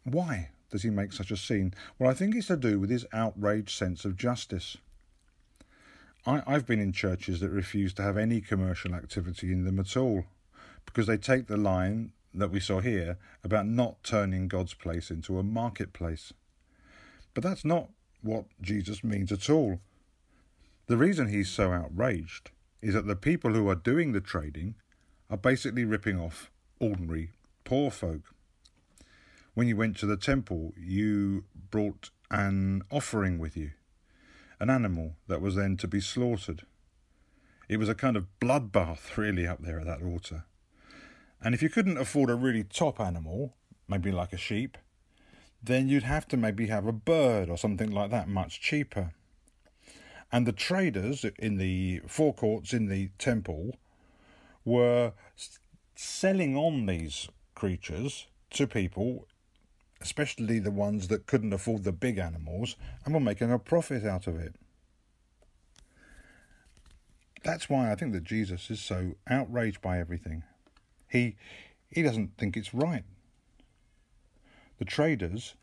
Why 0.03 0.49
does 0.71 0.83
he 0.83 0.89
make 0.89 1.13
such 1.13 1.31
a 1.31 1.37
scene? 1.37 1.73
Well, 1.97 2.09
I 2.09 2.13
think 2.13 2.35
it's 2.35 2.47
to 2.47 2.57
do 2.57 2.79
with 2.79 2.89
his 2.89 3.05
outraged 3.11 3.71
sense 3.71 4.05
of 4.05 4.15
justice. 4.15 4.77
I, 6.25 6.41
I've 6.47 6.65
been 6.65 6.79
in 6.79 6.93
churches 6.93 7.39
that 7.39 7.49
refuse 7.49 7.93
to 7.95 8.03
have 8.03 8.17
any 8.17 8.41
commercial 8.41 8.93
activity 8.93 9.51
in 9.51 9.65
them 9.65 9.79
at 9.79 9.97
all 9.97 10.25
because 10.85 11.07
they 11.07 11.17
take 11.17 11.47
the 11.47 11.57
line 11.57 12.11
that 12.33 12.51
we 12.51 12.59
saw 12.59 12.79
here 12.79 13.17
about 13.43 13.67
not 13.67 14.03
turning 14.03 14.47
God's 14.47 14.73
place 14.73 15.11
into 15.11 15.37
a 15.37 15.43
marketplace. 15.43 16.33
But 17.33 17.43
that's 17.43 17.65
not 17.65 17.89
what 18.21 18.45
Jesus 18.61 19.03
means 19.03 19.31
at 19.31 19.49
all. 19.49 19.79
The 20.87 20.97
reason 20.97 21.27
he's 21.27 21.49
so 21.49 21.71
outraged 21.71 22.51
is 22.81 22.93
that 22.93 23.07
the 23.07 23.15
people 23.15 23.53
who 23.53 23.69
are 23.69 23.75
doing 23.75 24.11
the 24.11 24.21
trading 24.21 24.75
are 25.29 25.37
basically 25.37 25.85
ripping 25.85 26.19
off 26.19 26.51
ordinary 26.79 27.31
poor 27.63 27.91
folk. 27.91 28.33
When 29.53 29.67
you 29.67 29.75
went 29.75 29.97
to 29.97 30.05
the 30.05 30.17
temple, 30.17 30.73
you 30.77 31.45
brought 31.69 32.09
an 32.29 32.83
offering 32.89 33.37
with 33.37 33.55
you, 33.55 33.71
an 34.59 34.69
animal 34.69 35.15
that 35.27 35.41
was 35.41 35.55
then 35.55 35.77
to 35.77 35.87
be 35.87 36.01
slaughtered. 36.01 36.63
It 37.69 37.77
was 37.77 37.89
a 37.89 37.95
kind 37.95 38.17
of 38.17 38.27
bloodbath, 38.39 39.15
really, 39.15 39.47
up 39.47 39.61
there 39.61 39.79
at 39.79 39.85
that 39.85 40.01
altar. 40.01 40.45
And 41.43 41.55
if 41.55 41.63
you 41.63 41.69
couldn't 41.69 41.97
afford 41.97 42.29
a 42.29 42.35
really 42.35 42.63
top 42.63 42.99
animal, 42.99 43.55
maybe 43.87 44.11
like 44.11 44.33
a 44.33 44.37
sheep, 44.37 44.77
then 45.63 45.87
you'd 45.87 46.03
have 46.03 46.27
to 46.29 46.37
maybe 46.37 46.67
have 46.67 46.85
a 46.85 46.91
bird 46.91 47.49
or 47.49 47.57
something 47.57 47.91
like 47.91 48.11
that, 48.11 48.27
much 48.27 48.61
cheaper. 48.61 49.11
And 50.31 50.45
the 50.45 50.53
traders 50.53 51.25
in 51.39 51.57
the 51.57 52.01
forecourts 52.07 52.73
in 52.73 52.87
the 52.87 53.09
temple 53.17 53.75
were 54.63 55.13
selling 55.95 56.55
on 56.55 56.85
these 56.85 57.27
creatures 57.53 58.27
to 58.51 58.65
people, 58.65 59.27
especially 59.99 60.59
the 60.59 60.71
ones 60.71 61.09
that 61.09 61.25
couldn't 61.25 61.53
afford 61.53 61.83
the 61.83 61.91
big 61.91 62.17
animals, 62.17 62.75
and 63.03 63.13
were 63.13 63.19
making 63.19 63.51
a 63.51 63.59
profit 63.59 64.05
out 64.05 64.27
of 64.27 64.39
it. 64.39 64.55
That's 67.43 67.69
why 67.69 67.91
I 67.91 67.95
think 67.95 68.13
that 68.13 68.23
Jesus 68.23 68.69
is 68.69 68.79
so 68.79 69.15
outraged 69.27 69.81
by 69.81 69.99
everything. 69.99 70.43
He 71.11 71.35
he 71.89 72.01
doesn't 72.01 72.37
think 72.37 72.55
it's 72.55 72.73
right. 72.73 73.03
The 74.79 74.85
traders 74.85 75.55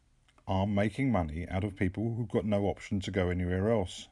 are 0.47 0.67
making 0.67 1.11
money 1.11 1.49
out 1.49 1.65
of 1.65 1.75
people 1.75 2.15
who've 2.15 2.29
got 2.29 2.45
no 2.45 2.67
option 2.67 3.01
to 3.01 3.11
go 3.11 3.31
anywhere 3.31 3.71
else. 3.71 4.09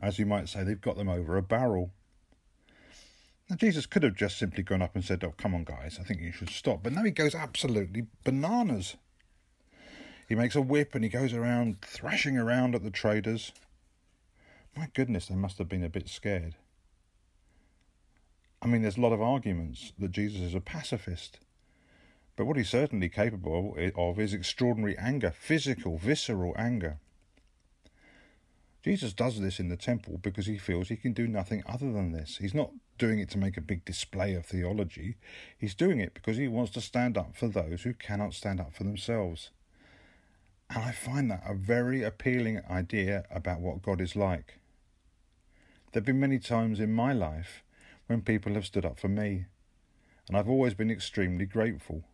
As 0.00 0.18
you 0.18 0.26
might 0.26 0.48
say, 0.48 0.64
they've 0.64 0.80
got 0.80 0.96
them 0.96 1.08
over 1.08 1.36
a 1.36 1.42
barrel. 1.42 1.90
Now, 3.48 3.56
Jesus 3.56 3.86
could 3.86 4.02
have 4.02 4.14
just 4.14 4.38
simply 4.38 4.62
gone 4.62 4.82
up 4.82 4.94
and 4.94 5.04
said, 5.04 5.24
Oh, 5.24 5.34
come 5.36 5.54
on, 5.54 5.64
guys, 5.64 5.98
I 5.98 6.04
think 6.04 6.20
you 6.20 6.32
should 6.32 6.50
stop. 6.50 6.82
But 6.82 6.92
no, 6.92 7.02
he 7.02 7.10
goes 7.10 7.34
absolutely 7.34 8.06
bananas. 8.22 8.96
He 10.28 10.34
makes 10.34 10.54
a 10.54 10.60
whip 10.60 10.94
and 10.94 11.04
he 11.04 11.10
goes 11.10 11.32
around 11.32 11.80
thrashing 11.80 12.36
around 12.36 12.74
at 12.74 12.82
the 12.82 12.90
traders. 12.90 13.52
My 14.76 14.88
goodness, 14.94 15.26
they 15.26 15.34
must 15.34 15.58
have 15.58 15.68
been 15.68 15.84
a 15.84 15.88
bit 15.88 16.08
scared. 16.08 16.54
I 18.62 18.68
mean, 18.68 18.82
there's 18.82 18.96
a 18.96 19.00
lot 19.00 19.12
of 19.12 19.20
arguments 19.20 19.92
that 19.98 20.12
Jesus 20.12 20.40
is 20.40 20.54
a 20.54 20.60
pacifist. 20.60 21.40
But 22.36 22.46
what 22.46 22.56
he's 22.56 22.70
certainly 22.70 23.08
capable 23.08 23.74
eh, 23.76 23.90
of 23.96 24.20
is 24.20 24.32
extraordinary 24.32 24.96
anger, 24.96 25.32
physical, 25.32 25.98
visceral 25.98 26.54
anger. 26.56 26.98
Jesus 28.84 29.12
does 29.12 29.40
this 29.40 29.60
in 29.60 29.68
the 29.68 29.76
temple 29.76 30.18
because 30.22 30.46
he 30.46 30.58
feels 30.58 30.88
he 30.88 30.96
can 30.96 31.12
do 31.12 31.26
nothing 31.26 31.62
other 31.66 31.92
than 31.92 32.12
this. 32.12 32.38
He's 32.38 32.54
not 32.54 32.70
doing 32.98 33.18
it 33.18 33.30
to 33.30 33.38
make 33.38 33.56
a 33.56 33.60
big 33.60 33.84
display 33.84 34.34
of 34.34 34.46
theology. 34.46 35.16
He's 35.58 35.74
doing 35.74 36.00
it 36.00 36.14
because 36.14 36.36
he 36.36 36.48
wants 36.48 36.72
to 36.72 36.80
stand 36.80 37.18
up 37.18 37.36
for 37.36 37.48
those 37.48 37.82
who 37.82 37.94
cannot 37.94 38.32
stand 38.32 38.60
up 38.60 38.74
for 38.74 38.84
themselves. 38.84 39.50
And 40.70 40.84
I 40.84 40.92
find 40.92 41.30
that 41.30 41.42
a 41.46 41.54
very 41.54 42.02
appealing 42.02 42.60
idea 42.70 43.24
about 43.30 43.60
what 43.60 43.82
God 43.82 44.00
is 44.00 44.16
like. 44.16 44.58
There 45.92 46.00
have 46.00 46.06
been 46.06 46.20
many 46.20 46.38
times 46.38 46.80
in 46.80 46.92
my 46.92 47.12
life 47.12 47.62
when 48.12 48.20
people 48.22 48.54
have 48.54 48.66
stood 48.66 48.84
up 48.84 48.98
for 48.98 49.08
me, 49.08 49.46
and 50.28 50.36
I've 50.36 50.48
always 50.48 50.74
been 50.74 50.90
extremely 50.90 51.46
grateful. 51.46 52.04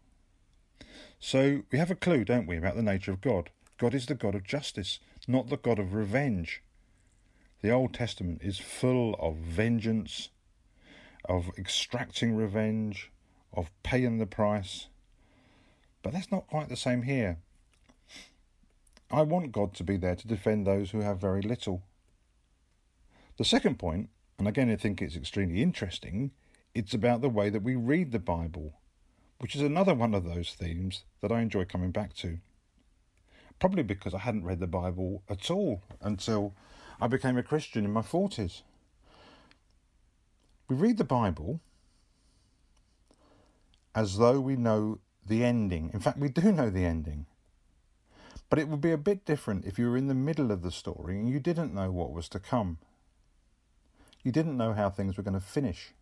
So 1.18 1.62
we 1.72 1.78
have 1.78 1.90
a 1.90 1.96
clue, 1.96 2.24
don't 2.24 2.46
we, 2.46 2.56
about 2.56 2.76
the 2.76 2.82
nature 2.82 3.11
of 3.11 3.20
God. 3.20 3.50
God 3.78 3.94
is 3.94 4.06
the 4.06 4.14
God 4.14 4.37
of 4.37 4.44
justice, 4.44 5.00
not 5.26 5.48
the 5.48 5.56
God 5.56 5.80
of 5.80 5.94
revenge. 5.94 6.62
The 7.62 7.70
Old 7.70 7.92
Testament 7.92 8.40
is 8.42 8.58
full 8.58 9.14
of 9.14 9.37
vengeance, 9.37 10.28
of 11.24 11.50
extracting 11.58 12.34
revenge, 12.37 13.11
of 13.52 13.70
paying 13.82 14.18
the 14.18 14.26
price. 14.26 14.87
But 16.02 16.12
that's 16.12 16.30
not 16.30 16.46
quite 16.46 16.68
the 16.68 16.76
same 16.76 17.02
here. 17.02 17.38
I 19.11 19.22
want 19.22 19.50
God 19.50 19.74
to 19.74 19.84
be 19.84 19.96
there 19.96 20.14
to 20.14 20.28
defend 20.28 20.64
those 20.64 20.92
who 20.92 21.00
have 21.00 21.18
very 21.18 21.42
little. 21.42 21.82
The 23.37 23.44
second 23.44 23.80
point, 23.80 24.11
and 24.38 24.46
again 24.48 24.70
I 24.70 24.77
think 24.77 25.03
it's 25.03 25.16
extremely 25.16 25.62
interesting, 25.62 26.31
it's 26.74 26.94
about 26.94 27.20
the 27.20 27.29
way 27.29 27.51
that 27.51 27.62
we 27.62 27.74
read 27.74 28.12
the 28.12 28.18
Bible, 28.18 28.74
which 29.38 29.55
is 29.55 29.62
another 29.62 29.94
one 29.94 30.14
of 30.14 30.24
those 30.24 30.55
themes 30.55 31.05
that 31.20 31.33
I 31.33 31.40
enjoy 31.40 31.64
coming 31.64 31.90
back 31.90 32.14
to. 32.16 32.38
Probably 33.59 33.83
because 33.83 34.14
I 34.14 34.18
hadn't 34.18 34.44
read 34.44 34.61
the 34.61 34.66
Bible 34.66 35.22
at 35.29 35.51
all 35.51 35.83
until 36.01 36.55
I 37.01 37.09
became 37.09 37.37
a 37.37 37.42
Christian 37.42 37.85
in 37.85 37.92
my 37.92 38.03
40s. 38.03 38.62
We 40.68 40.77
read 40.77 40.98
the 40.98 41.05
Bible 41.05 41.61
as 43.94 44.18
though 44.18 44.38
we 44.38 44.55
know 44.55 45.01
the 45.27 45.44
ending. 45.44 45.90
In 45.92 46.01
fact, 46.01 46.18
we 46.18 46.29
do 46.29 46.53
know 46.53 46.70
the 46.70 46.85
ending. 46.85 47.27
But 48.51 48.59
it 48.59 48.68
would 48.68 48.81
be 48.81 48.92
a 48.92 48.98
bit 48.98 49.24
different 49.24 49.64
if 49.64 49.79
you 49.79 49.90
were 49.90 49.96
in 49.96 50.09
the 50.09 50.14
middle 50.14 50.51
of 50.51 50.62
the 50.62 50.70
story 50.70 51.18
and 51.18 51.29
you 51.29 51.40
didn't 51.40 51.74
know 51.74 51.90
what 51.90 52.12
was 52.12 52.29
to 52.31 52.38
come. 52.38 52.79
You 54.28 54.32
didn't 54.32 54.58
know 54.58 54.74
how 54.74 54.90
things 54.90 55.16
were 55.16 55.22
going 55.22 55.40
to 55.40 55.40
finish. 55.40 55.94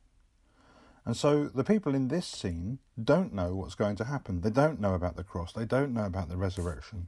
And 1.04 1.16
so 1.16 1.44
the 1.44 1.62
people 1.62 1.94
in 1.94 2.08
this 2.08 2.26
scene 2.26 2.80
don't 3.00 3.32
know 3.32 3.54
what's 3.54 3.76
going 3.76 3.94
to 3.98 4.04
happen. 4.04 4.40
They 4.40 4.50
don't 4.50 4.80
know 4.80 4.94
about 4.94 5.14
the 5.14 5.22
cross. 5.22 5.52
They 5.52 5.64
don't 5.64 5.94
know 5.94 6.06
about 6.06 6.28
the 6.28 6.36
resurrection. 6.36 7.06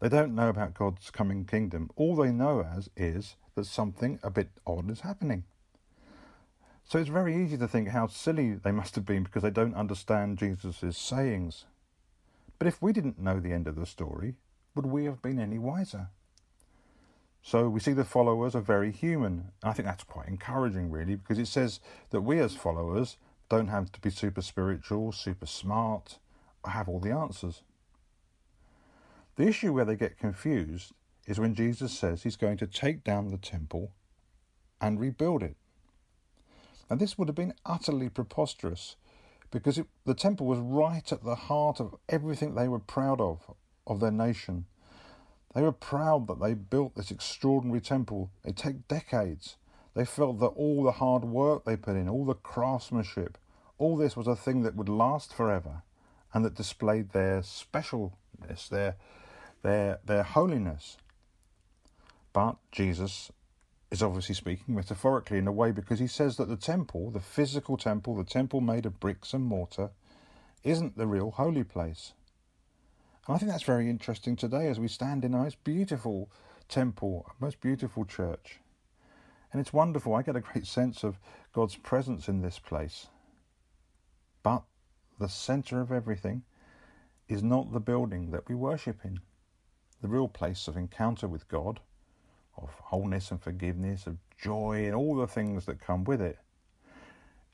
They 0.00 0.10
don't 0.10 0.34
know 0.34 0.50
about 0.50 0.74
God's 0.74 1.08
coming 1.08 1.46
kingdom. 1.46 1.88
All 1.96 2.14
they 2.14 2.30
know 2.30 2.60
as 2.60 2.90
is 2.94 3.36
that 3.54 3.64
something 3.64 4.20
a 4.22 4.28
bit 4.28 4.50
odd 4.66 4.90
is 4.90 5.00
happening. 5.00 5.44
So 6.84 6.98
it's 6.98 7.08
very 7.08 7.34
easy 7.42 7.56
to 7.56 7.66
think 7.66 7.88
how 7.88 8.08
silly 8.08 8.52
they 8.52 8.70
must 8.70 8.96
have 8.96 9.06
been 9.06 9.22
because 9.22 9.44
they 9.44 9.50
don't 9.50 9.74
understand 9.74 10.36
Jesus' 10.36 10.98
sayings. 10.98 11.64
But 12.58 12.68
if 12.68 12.82
we 12.82 12.92
didn't 12.92 13.18
know 13.18 13.40
the 13.40 13.54
end 13.54 13.66
of 13.66 13.76
the 13.76 13.86
story, 13.86 14.34
would 14.74 14.84
we 14.84 15.06
have 15.06 15.22
been 15.22 15.40
any 15.40 15.58
wiser? 15.58 16.08
So 17.46 17.68
we 17.68 17.78
see 17.78 17.92
the 17.92 18.06
followers 18.06 18.54
are 18.54 18.62
very 18.62 18.90
human. 18.90 19.52
I 19.62 19.74
think 19.74 19.86
that's 19.86 20.02
quite 20.02 20.28
encouraging, 20.28 20.90
really, 20.90 21.14
because 21.14 21.38
it 21.38 21.46
says 21.46 21.78
that 22.08 22.22
we 22.22 22.40
as 22.40 22.56
followers 22.56 23.18
don't 23.50 23.68
have 23.68 23.92
to 23.92 24.00
be 24.00 24.08
super 24.08 24.40
spiritual, 24.40 25.12
super 25.12 25.44
smart, 25.44 26.18
or 26.64 26.70
have 26.70 26.88
all 26.88 27.00
the 27.00 27.10
answers. 27.10 27.60
The 29.36 29.46
issue 29.46 29.74
where 29.74 29.84
they 29.84 29.94
get 29.94 30.18
confused 30.18 30.92
is 31.26 31.38
when 31.38 31.54
Jesus 31.54 31.92
says 31.92 32.22
he's 32.22 32.36
going 32.36 32.56
to 32.56 32.66
take 32.66 33.04
down 33.04 33.28
the 33.28 33.36
temple 33.36 33.92
and 34.80 34.98
rebuild 34.98 35.42
it. 35.42 35.56
And 36.88 36.98
this 36.98 37.18
would 37.18 37.28
have 37.28 37.34
been 37.34 37.54
utterly 37.66 38.08
preposterous 38.08 38.96
because 39.50 39.76
it, 39.76 39.86
the 40.06 40.14
temple 40.14 40.46
was 40.46 40.60
right 40.60 41.12
at 41.12 41.22
the 41.22 41.34
heart 41.34 41.78
of 41.78 41.94
everything 42.08 42.54
they 42.54 42.68
were 42.68 42.78
proud 42.78 43.20
of, 43.20 43.54
of 43.86 44.00
their 44.00 44.10
nation. 44.10 44.64
They 45.54 45.62
were 45.62 45.72
proud 45.72 46.26
that 46.26 46.40
they 46.40 46.54
built 46.54 46.94
this 46.94 47.10
extraordinary 47.10 47.80
temple. 47.80 48.30
It 48.44 48.56
take 48.56 48.88
decades. 48.88 49.56
They 49.94 50.04
felt 50.04 50.40
that 50.40 50.46
all 50.46 50.82
the 50.82 50.92
hard 50.92 51.24
work 51.24 51.64
they 51.64 51.76
put 51.76 51.96
in, 51.96 52.08
all 52.08 52.24
the 52.24 52.34
craftsmanship, 52.34 53.38
all 53.78 53.96
this 53.96 54.16
was 54.16 54.26
a 54.26 54.34
thing 54.34 54.62
that 54.62 54.74
would 54.74 54.88
last 54.88 55.32
forever 55.32 55.82
and 56.32 56.44
that 56.44 56.56
displayed 56.56 57.10
their 57.10 57.40
specialness, 57.40 58.68
their 58.68 58.96
their, 59.62 59.98
their 60.04 60.22
holiness. 60.22 60.98
But 62.32 62.56
Jesus 62.70 63.32
is 63.90 64.02
obviously 64.02 64.34
speaking 64.34 64.74
metaphorically 64.74 65.38
in 65.38 65.48
a 65.48 65.52
way 65.52 65.72
because 65.72 65.98
he 65.98 66.06
says 66.06 66.36
that 66.36 66.48
the 66.48 66.56
temple, 66.56 67.10
the 67.10 67.20
physical 67.20 67.76
temple, 67.76 68.14
the 68.16 68.24
temple 68.24 68.60
made 68.60 68.86
of 68.86 69.00
bricks 69.00 69.32
and 69.32 69.44
mortar, 69.44 69.90
isn't 70.62 70.96
the 70.96 71.06
real 71.06 71.30
holy 71.32 71.64
place. 71.64 72.12
And 73.26 73.34
I 73.34 73.38
think 73.38 73.50
that's 73.50 73.64
very 73.64 73.88
interesting 73.88 74.36
today 74.36 74.68
as 74.68 74.78
we 74.78 74.88
stand 74.88 75.24
in 75.24 75.34
a 75.34 75.38
most 75.38 75.62
beautiful 75.64 76.30
temple, 76.68 77.30
most 77.40 77.60
beautiful 77.60 78.04
church. 78.04 78.60
And 79.52 79.60
it's 79.60 79.72
wonderful. 79.72 80.14
I 80.14 80.22
get 80.22 80.36
a 80.36 80.40
great 80.40 80.66
sense 80.66 81.04
of 81.04 81.18
God's 81.52 81.76
presence 81.76 82.28
in 82.28 82.42
this 82.42 82.58
place. 82.58 83.06
But 84.42 84.62
the 85.18 85.28
centre 85.28 85.80
of 85.80 85.92
everything 85.92 86.42
is 87.28 87.42
not 87.42 87.72
the 87.72 87.80
building 87.80 88.30
that 88.32 88.48
we 88.48 88.54
worship 88.54 89.04
in 89.04 89.20
the 90.02 90.08
real 90.08 90.28
place 90.28 90.68
of 90.68 90.76
encounter 90.76 91.26
with 91.26 91.48
God, 91.48 91.80
of 92.58 92.74
wholeness 92.82 93.30
and 93.30 93.40
forgiveness, 93.40 94.06
of 94.06 94.18
joy, 94.36 94.84
and 94.84 94.94
all 94.94 95.16
the 95.16 95.26
things 95.26 95.64
that 95.64 95.80
come 95.80 96.04
with 96.04 96.20
it, 96.20 96.38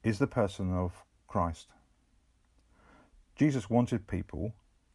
is 0.02 0.18
the 0.18 0.26
person 0.26 0.72
of 0.72 1.04
Christ. 1.28 1.68
Jesus 3.36 3.70
wanted 3.70 4.08
people 4.08 4.52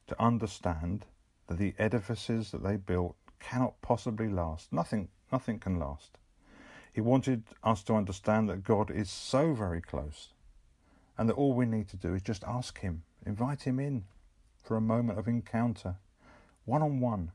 to 0.08 0.22
understand 0.22 1.06
that 1.48 1.58
the 1.58 1.74
edifices 1.78 2.52
that 2.52 2.64
they 2.64 2.78
built 2.78 3.16
cannot 3.40 3.82
possibly 3.82 4.30
last. 4.30 4.72
Nothing, 4.72 5.10
nothing 5.32 5.60
can 5.60 5.80
last. 5.80 6.18
He 6.92 7.02
wanted 7.02 7.44
us 7.64 7.84
to 7.84 7.94
understand 7.96 8.50
that 8.50 8.64
God 8.64 8.90
is 8.90 9.10
so 9.10 9.54
very 9.54 9.82
close 9.82 10.30
and 11.18 11.30
that 11.30 11.34
all 11.34 11.54
we 11.54 11.66
need 11.66 11.90
to 11.90 11.98
do 11.98 12.14
is 12.14 12.22
just 12.22 12.44
ask 12.46 12.80
Him, 12.80 13.04
invite 13.26 13.64
Him 13.64 13.80
in 13.80 14.06
for 14.64 14.78
a 14.78 14.82
moment 14.82 15.20
of 15.20 15.28
encounter, 15.28 15.98
one 16.66 16.82
on 16.82 17.00
one, 17.00 17.32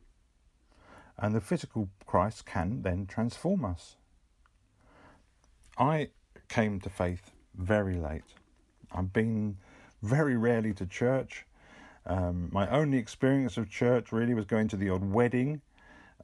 and 1.19 1.35
the 1.35 1.41
physical 1.41 1.89
Christ 2.07 2.47
can 2.47 2.83
then 2.83 3.07
transform 3.07 3.65
us. 3.65 3.97
I 5.79 6.09
came 6.49 6.81
to 6.81 6.91
faith 6.91 7.31
very 7.55 7.97
late. 7.97 8.35
I've 8.93 9.13
been 9.13 9.59
very 10.03 10.37
rarely 10.37 10.73
to 10.75 10.87
church. 10.87 11.45
Um, 12.11 12.49
my 12.51 12.68
only 12.70 12.99
experience 12.99 13.57
of 13.57 13.70
church 13.70 14.11
really 14.11 14.35
was 14.35 14.44
going 14.44 14.66
to 14.68 14.77
the 14.77 14.90
odd 14.90 15.05
wedding 15.05 15.61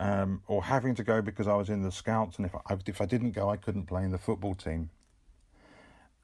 um, 0.01 0.43
or 0.49 0.65
having 0.65 0.97
to 0.97 1.05
go 1.05 1.23
because 1.23 1.47
I 1.47 1.55
was 1.55 1.71
in 1.71 1.83
the 1.83 1.93
scouts, 1.93 2.39
and 2.39 2.47
if 2.47 2.57
I, 2.57 2.77
if 2.87 3.01
I 3.01 3.07
didn't 3.07 3.31
go, 3.31 3.49
I 3.49 3.57
couldn't 3.57 3.87
play 3.87 4.03
in 4.03 4.11
the 4.11 4.19
football 4.19 4.57
team. 4.57 4.91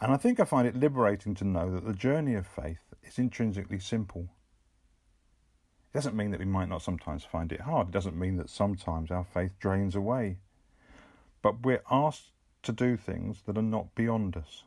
And 0.01 0.13
I 0.13 0.17
think 0.17 0.41
I 0.41 0.45
find 0.47 0.67
it 0.67 0.75
liberating 0.75 1.37
to 1.37 1.45
know 1.45 1.71
that 1.71 1.87
the 1.87 1.93
journey 1.93 2.35
of 2.35 2.45
faith 2.45 2.81
is 3.05 3.21
intrinsically 3.21 3.79
simple. 3.79 4.23
It 5.93 5.95
doesn't 5.95 6.17
mean 6.17 6.33
that 6.33 6.41
we 6.41 6.47
might 6.47 6.69
not 6.69 6.83
sometimes 6.83 7.23
find 7.23 7.53
it 7.53 7.61
hard. 7.61 7.87
It 7.87 7.93
doesn't 7.93 8.19
mean 8.19 8.39
that 8.39 8.51
sometimes 8.51 9.13
our 9.13 9.25
faith 9.25 9.53
drains 9.61 9.95
away. 9.95 10.39
But 11.41 11.63
we're 11.63 11.85
asked 11.89 12.33
to 12.65 12.73
do 12.73 12.97
things 12.97 13.43
that 13.47 13.57
are 13.57 13.63
not 13.63 13.95
beyond 13.95 14.37
us. 14.37 14.65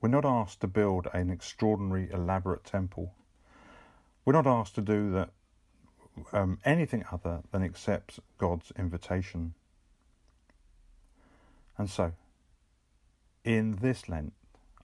We're 0.00 0.08
not 0.08 0.24
asked 0.24 0.62
to 0.62 0.66
build 0.66 1.06
an 1.14 1.30
extraordinary, 1.30 2.08
elaborate 2.12 2.64
temple. 2.64 3.14
We're 4.26 4.32
not 4.32 4.46
asked 4.46 4.74
to 4.74 4.82
do 4.82 5.12
that 5.12 5.30
um, 6.32 6.58
anything 6.64 7.04
other 7.12 7.42
than 7.52 7.62
accept 7.62 8.18
God's 8.38 8.72
invitation. 8.76 9.54
And 11.78 11.88
so, 11.88 12.12
in 13.44 13.76
this 13.80 14.08
Lent, 14.08 14.32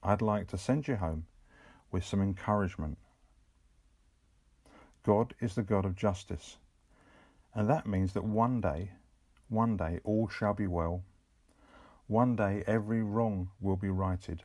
I'd 0.01 0.23
like 0.23 0.47
to 0.49 0.59
send 0.59 0.87
you 0.87 0.97
home 0.97 1.27
with 1.91 2.05
some 2.05 2.23
encouragement 2.23 2.99
God 5.05 5.35
is 5.41 5.57
the 5.57 5.65
God 5.65 5.85
of 5.85 5.97
justice. 5.97 6.59
And 7.55 7.69
that 7.69 7.87
means 7.87 8.13
that 8.13 8.23
one 8.23 8.61
day, 8.61 8.93
one 9.49 9.77
day, 9.77 9.99
all 10.05 10.29
shall 10.29 10.55
be 10.55 10.69
well. 10.69 11.03
One 12.07 12.37
day, 12.37 12.63
every 12.69 13.03
wrong 13.03 13.51
will 13.61 13.77
be 13.77 13.89
righted. 13.89 14.45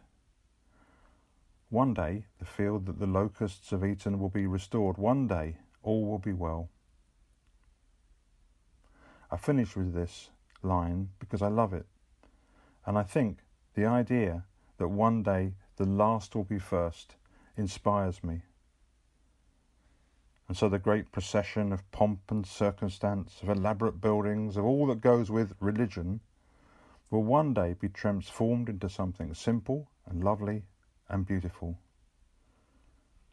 One 1.69 1.93
day, 1.93 2.25
the 2.39 2.45
field 2.45 2.85
that 2.85 2.99
the 2.99 3.07
locusts 3.07 3.71
have 3.71 3.83
eaten 3.83 4.19
will 4.19 4.29
be 4.29 4.47
restored. 4.47 4.97
One 4.97 5.27
day, 5.27 5.57
all 5.83 6.05
will 6.05 6.17
be 6.17 6.31
well. 6.31 6.69
I 9.29 9.35
finish 9.35 9.75
with 9.75 9.93
this 9.93 10.29
line 10.63 11.09
because 11.19 11.41
I 11.41 11.49
love 11.49 11.73
it. 11.73 11.85
And 12.85 12.97
I 12.97 13.03
think 13.03 13.39
the 13.73 13.85
idea 13.85 14.45
that 14.77 14.87
one 14.87 15.23
day 15.23 15.55
the 15.75 15.85
last 15.85 16.35
will 16.35 16.45
be 16.45 16.59
first 16.59 17.17
inspires 17.57 18.23
me. 18.23 18.43
And 20.47 20.55
so 20.55 20.69
the 20.69 20.79
great 20.79 21.11
procession 21.11 21.73
of 21.73 21.91
pomp 21.91 22.31
and 22.31 22.45
circumstance, 22.45 23.41
of 23.41 23.49
elaborate 23.49 23.99
buildings, 23.99 24.55
of 24.55 24.63
all 24.63 24.87
that 24.87 25.01
goes 25.01 25.29
with 25.29 25.53
religion, 25.59 26.21
will 27.09 27.23
one 27.23 27.53
day 27.53 27.73
be 27.73 27.89
transformed 27.89 28.69
into 28.69 28.87
something 28.87 29.33
simple 29.33 29.89
and 30.05 30.23
lovely 30.23 30.63
and 31.09 31.25
beautiful. 31.25 31.77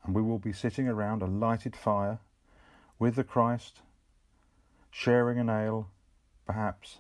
And 0.05 0.14
we 0.14 0.22
will 0.22 0.39
be 0.39 0.53
sitting 0.53 0.89
around 0.89 1.22
a 1.22 1.27
lighted 1.27 1.75
fire 1.75 2.18
with 2.99 3.16
the 3.16 3.25
Christ, 3.25 3.81
sharing 4.91 5.39
an 5.39 5.49
ale, 5.49 5.91
perhaps 6.47 6.99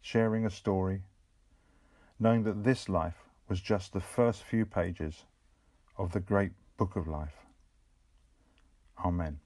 sharing 0.00 0.44
a 0.44 0.50
story, 0.50 1.02
knowing 2.18 2.44
that 2.44 2.64
this 2.64 2.88
life 2.88 3.24
was 3.48 3.60
just 3.60 3.92
the 3.92 4.00
first 4.00 4.42
few 4.42 4.66
pages 4.66 5.24
of 5.96 6.12
the 6.12 6.20
great 6.20 6.52
book 6.76 6.96
of 6.96 7.06
life. 7.06 7.36
Amen. 9.04 9.38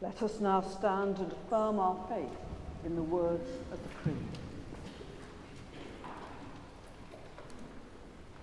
Let 0.00 0.20
us 0.22 0.40
now 0.40 0.60
stand 0.60 1.18
and 1.18 1.32
affirm 1.32 1.78
our 1.78 1.96
faith 2.08 2.36
in 2.84 2.96
the 2.96 3.02
words 3.02 3.48
of 3.70 3.78
the 3.82 3.88
Creed. 4.02 4.41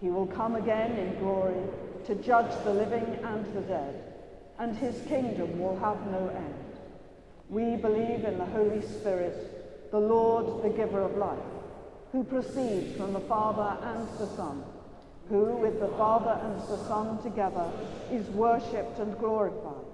He 0.00 0.10
will 0.10 0.26
come 0.26 0.56
again 0.56 0.92
in 0.92 1.18
glory 1.18 1.62
to 2.06 2.14
judge 2.16 2.52
the 2.64 2.72
living 2.72 3.18
and 3.24 3.44
the 3.54 3.62
dead, 3.62 4.14
and 4.58 4.76
his 4.76 5.00
kingdom 5.06 5.58
will 5.58 5.78
have 5.78 5.98
no 6.10 6.28
end. 6.28 6.54
We 7.48 7.76
believe 7.76 8.24
in 8.24 8.38
the 8.38 8.46
Holy 8.46 8.82
Spirit, 8.82 9.90
the 9.90 9.98
Lord, 9.98 10.62
the 10.62 10.76
giver 10.76 11.00
of 11.00 11.16
life, 11.16 11.38
who 12.12 12.24
proceeds 12.24 12.96
from 12.96 13.12
the 13.12 13.20
Father 13.20 13.78
and 13.86 14.08
the 14.18 14.26
Son, 14.36 14.62
who 15.28 15.56
with 15.56 15.80
the 15.80 15.88
Father 15.96 16.40
and 16.42 16.60
the 16.62 16.84
Son 16.88 17.22
together 17.22 17.70
is 18.10 18.26
worshipped 18.28 18.98
and 18.98 19.18
glorified, 19.18 19.86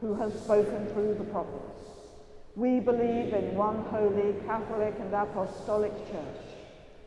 who 0.00 0.14
has 0.14 0.32
spoken 0.34 0.86
through 0.88 1.14
the 1.14 1.24
prophets. 1.24 1.82
We 2.56 2.80
believe 2.80 3.32
in 3.32 3.54
one 3.54 3.84
holy, 3.84 4.34
Catholic 4.46 4.94
and 4.98 5.12
Apostolic 5.14 5.94
Church. 6.10 6.45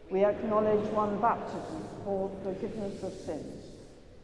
We 0.10 0.26
acknowledge 0.26 0.86
one 0.92 1.20
baptism 1.22 1.88
for 2.04 2.32
forgiveness 2.44 3.04
of 3.04 3.14
sins. 3.14 3.66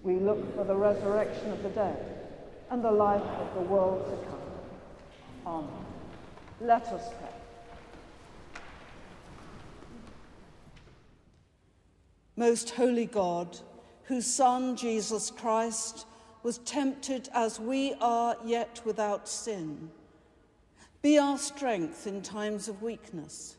We 0.01 0.15
look 0.15 0.55
for 0.55 0.63
the 0.63 0.75
resurrection 0.75 1.51
of 1.51 1.61
the 1.61 1.69
dead 1.69 2.27
and 2.71 2.83
the 2.83 2.91
life 2.91 3.21
of 3.21 3.53
the 3.53 3.61
world 3.61 4.05
to 4.05 4.29
come. 4.29 4.39
Amen. 5.45 5.85
Let 6.59 6.87
us 6.87 7.07
pray. 7.19 8.61
Most 12.35 12.71
holy 12.71 13.05
God, 13.05 13.57
whose 14.03 14.25
Son, 14.25 14.75
Jesus 14.75 15.31
Christ, 15.31 16.05
was 16.43 16.57
tempted 16.59 17.29
as 17.33 17.59
we 17.59 17.93
are, 18.01 18.35
yet 18.43 18.81
without 18.85 19.27
sin, 19.27 19.89
be 21.01 21.17
our 21.17 21.37
strength 21.37 22.07
in 22.07 22.21
times 22.21 22.67
of 22.67 22.81
weakness. 22.81 23.55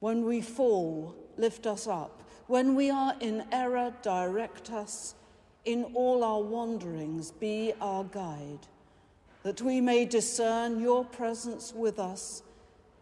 When 0.00 0.24
we 0.24 0.40
fall, 0.40 1.14
lift 1.36 1.66
us 1.66 1.86
up. 1.86 2.22
When 2.46 2.74
we 2.74 2.90
are 2.90 3.14
in 3.20 3.44
error, 3.52 3.92
direct 4.02 4.70
us. 4.70 5.14
In 5.64 5.84
all 5.94 6.24
our 6.24 6.40
wanderings, 6.40 7.30
be 7.30 7.72
our 7.80 8.04
guide, 8.04 8.66
that 9.42 9.60
we 9.60 9.80
may 9.80 10.04
discern 10.04 10.80
your 10.80 11.04
presence 11.04 11.74
with 11.74 11.98
us 11.98 12.42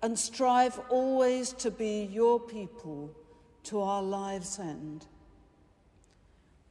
and 0.02 0.18
strive 0.18 0.80
always 0.88 1.52
to 1.52 1.70
be 1.70 2.08
your 2.12 2.40
people 2.40 3.10
to 3.64 3.80
our 3.80 4.02
lives' 4.02 4.58
end. 4.58 5.06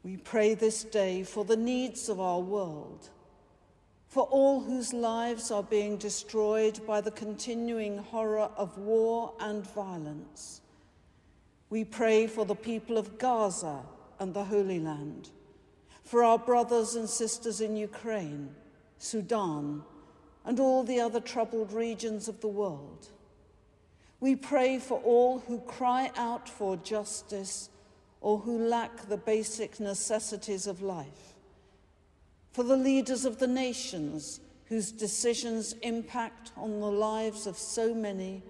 We 0.04 0.18
pray 0.18 0.54
this 0.54 0.84
day 0.84 1.24
for 1.24 1.46
the 1.46 1.58
needs 1.58 2.10
of 2.10 2.20
our 2.20 2.40
world, 2.40 3.10
for 4.16 4.30
all 4.32 4.62
whose 4.62 4.94
lives 4.94 5.52
are 5.52 5.62
being 5.62 5.98
destroyed 5.98 6.80
by 6.88 7.02
the 7.02 7.12
continuing 7.12 7.98
horror 7.98 8.50
of 8.56 8.78
war 8.78 9.34
and 9.42 9.70
violence. 9.72 10.62
We 11.70 11.84
pray 11.84 12.26
for 12.26 12.46
the 12.46 12.56
people 12.56 12.98
of 12.98 13.18
Gaza 13.18 13.82
and 14.18 14.34
the 14.34 14.46
Holy 14.46 14.80
Land, 14.80 15.32
for 16.06 16.24
our 16.24 16.40
brothers 16.40 16.96
and 16.96 17.10
sisters 17.10 17.60
in 17.60 17.76
Ukraine, 17.76 18.56
Sudan, 19.00 19.84
and 20.46 20.62
all 20.62 20.86
the 20.86 21.02
other 21.02 21.20
troubled 21.20 21.74
regions 21.74 22.30
of 22.30 22.40
the 22.40 22.48
world. 22.48 23.10
We 24.22 24.38
pray 24.38 24.80
for 24.80 24.98
all 25.00 25.40
who 25.40 25.60
cry 25.60 26.10
out 26.16 26.48
for 26.48 26.78
justice 26.78 27.70
or 28.22 28.38
who 28.38 28.66
lack 28.66 29.10
the 29.10 29.18
basic 29.18 29.82
necessities 29.82 30.68
of 30.68 30.82
life, 30.82 31.35
for 32.56 32.64
the 32.64 32.78
leaders 32.78 33.26
of 33.26 33.38
the 33.38 33.48
nations 33.48 34.40
whose 34.68 34.90
decisions 34.90 35.74
impact 35.82 36.54
on 36.56 36.80
the 36.80 36.90
lives 36.90 37.48
of 37.48 37.58
so 37.58 37.94
many 37.94 38.42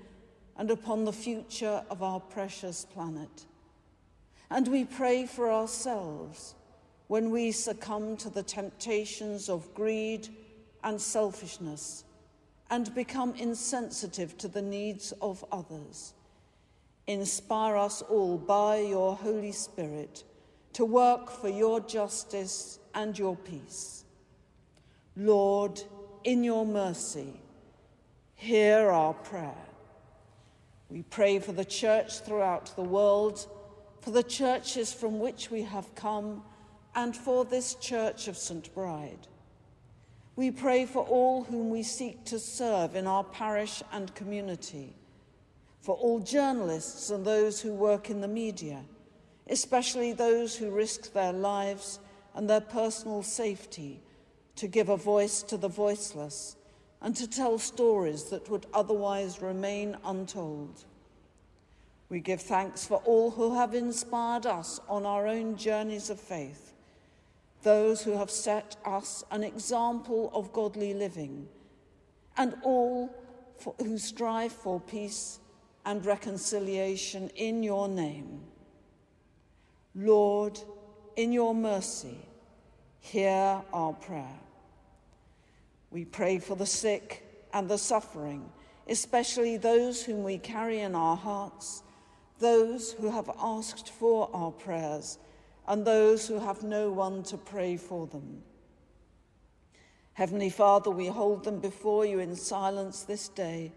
and 0.58 0.70
upon 0.70 1.04
the 1.06 1.12
future 1.12 1.84
of 1.90 2.04
our 2.04 2.20
precious 2.20 2.86
planet. 2.86 3.48
And 4.52 4.68
we 4.68 4.86
pray 4.86 5.26
for 5.26 5.52
ourselves 5.52 6.54
when 7.08 7.32
we 7.32 7.52
succumb 7.52 8.16
to 8.18 8.30
the 8.30 8.44
temptations 8.44 9.50
of 9.50 9.74
greed 9.74 10.30
and 10.84 11.02
selfishness 11.02 12.04
and 12.70 12.94
become 12.94 13.34
insensitive 13.34 14.38
to 14.38 14.48
the 14.48 14.62
needs 14.62 15.14
of 15.14 15.44
others. 15.52 16.14
Inspire 17.08 17.76
us 17.76 18.04
all 18.04 18.38
by 18.38 18.78
your 18.78 19.16
Holy 19.16 19.52
Spirit 19.52 20.24
to 20.74 20.86
work 20.86 21.32
for 21.32 21.50
your 21.50 21.80
justice 21.80 22.78
and 22.96 23.18
your 23.18 23.36
peace. 23.36 24.04
Lord, 25.16 25.82
in 26.24 26.44
your 26.44 26.66
mercy, 26.66 27.40
hear 28.34 28.90
our 28.90 29.14
prayer. 29.14 29.54
We 30.90 31.04
pray 31.04 31.40
for 31.40 31.52
the 31.52 31.66
church 31.66 32.22
throughout 32.22 32.76
the 32.76 32.82
world, 32.82 33.48
for 34.02 34.12
the 34.12 34.24
churches 34.24 34.94
from 34.94 35.20
which 35.20 35.52
we 35.52 35.64
have 35.64 35.94
come, 35.96 36.44
and 36.96 37.16
for 37.16 37.46
this 37.46 37.76
church 37.76 38.28
of 38.28 38.38
St. 38.38 38.74
Bride. 38.74 39.28
We 40.36 40.52
pray 40.52 40.86
for 40.86 41.04
all 41.04 41.44
whom 41.44 41.70
we 41.70 41.84
seek 41.84 42.26
to 42.26 42.40
serve 42.40 42.96
in 42.96 43.08
our 43.08 43.24
parish 43.24 43.82
and 43.92 44.14
community, 44.16 44.96
for 45.82 45.96
all 45.96 46.20
journalists 46.20 47.10
and 47.10 47.26
those 47.26 47.62
who 47.62 47.74
work 47.74 48.10
in 48.10 48.22
the 48.22 48.28
media, 48.28 48.82
especially 49.50 50.12
those 50.12 50.56
who 50.56 50.72
risk 50.72 51.14
their 51.14 51.34
lives 51.34 52.00
and 52.36 52.50
their 52.50 52.62
personal 52.62 53.24
safety 53.24 54.02
to 54.58 54.68
give 54.68 54.90
a 54.90 54.98
voice 54.98 55.42
to 55.44 55.58
the 55.58 55.68
voiceless 55.68 56.56
and 57.02 57.16
to 57.16 57.28
tell 57.28 57.58
stories 57.58 58.26
that 58.26 58.50
would 58.50 58.66
otherwise 58.74 59.42
remain 59.42 59.98
untold. 60.06 60.86
We 62.10 62.20
give 62.20 62.42
thanks 62.42 62.86
for 62.86 62.98
all 63.06 63.32
who 63.32 63.56
have 63.56 63.74
inspired 63.74 64.46
us 64.46 64.80
on 64.88 65.06
our 65.06 65.28
own 65.28 65.58
journeys 65.58 66.10
of 66.10 66.20
faith, 66.20 66.74
those 67.64 68.04
who 68.04 68.18
have 68.18 68.30
set 68.30 68.76
us 68.86 69.24
an 69.32 69.44
example 69.44 70.30
of 70.34 70.54
godly 70.54 70.94
living, 70.94 71.48
and 72.38 72.56
all 72.64 73.16
for, 73.58 73.74
who 73.80 73.98
strive 73.98 74.52
for 74.52 74.80
peace 74.80 75.40
and 75.86 76.06
reconciliation 76.06 77.30
in 77.36 77.64
your 77.64 77.88
name. 77.88 78.42
Lord, 79.96 80.60
in 81.16 81.32
your 81.32 81.56
mercy, 81.56 82.18
hear 83.00 83.62
our 83.74 83.94
prayer. 83.94 84.40
We 85.92 86.06
pray 86.06 86.40
for 86.40 86.56
the 86.56 86.66
sick 86.66 87.24
and 87.54 87.70
the 87.70 87.78
suffering, 87.78 88.50
especially 88.88 89.58
those 89.58 90.04
whom 90.04 90.24
we 90.24 90.38
carry 90.38 90.80
in 90.80 90.96
our 90.96 91.16
hearts, 91.16 91.84
those 92.40 92.92
who 92.94 93.10
have 93.10 93.30
asked 93.40 93.90
for 93.90 94.30
our 94.34 94.52
prayers, 94.52 95.18
and 95.68 95.86
those 95.86 96.28
who 96.28 96.40
have 96.40 96.64
no 96.64 96.92
one 96.92 97.24
to 97.24 97.38
pray 97.38 97.78
for 97.78 98.08
them. 98.08 98.44
Heavenly 100.14 100.50
Father, 100.50 100.92
we 100.92 101.08
hold 101.08 101.44
them 101.44 101.60
before 101.60 102.06
you 102.06 102.20
in 102.20 102.36
silence 102.36 103.04
this 103.04 103.28
day, 103.30 103.72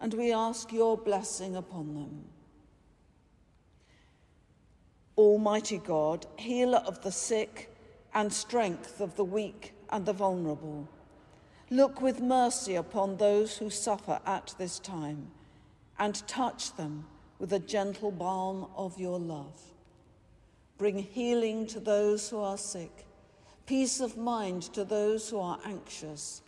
and 0.00 0.14
we 0.14 0.32
ask 0.32 0.72
your 0.72 0.96
blessing 0.96 1.56
upon 1.56 1.94
them. 1.94 2.24
Almighty 5.16 5.78
God, 5.78 6.26
healer 6.38 6.82
of 6.86 7.02
the 7.02 7.12
sick 7.12 7.74
and 8.14 8.32
strength 8.32 9.00
of 9.00 9.16
the 9.16 9.24
weak 9.24 9.74
and 9.90 10.06
the 10.06 10.12
vulnerable, 10.12 10.88
look 11.70 12.00
with 12.00 12.20
mercy 12.20 12.74
upon 12.74 13.16
those 13.16 13.58
who 13.58 13.68
suffer 13.70 14.20
at 14.24 14.54
this 14.58 14.78
time 14.78 15.30
and 15.98 16.26
touch 16.26 16.74
them 16.76 17.04
with 17.38 17.52
a 17.52 17.58
gentle 17.58 18.10
balm 18.10 18.66
of 18.76 18.98
your 18.98 19.18
love. 19.18 19.60
Bring 20.78 20.98
healing 20.98 21.66
to 21.68 21.80
those 21.80 22.30
who 22.30 22.40
are 22.40 22.58
sick, 22.58 23.04
peace 23.66 24.00
of 24.00 24.16
mind 24.16 24.62
to 24.74 24.84
those 24.84 25.28
who 25.28 25.38
are 25.38 25.58
anxious, 25.64 26.42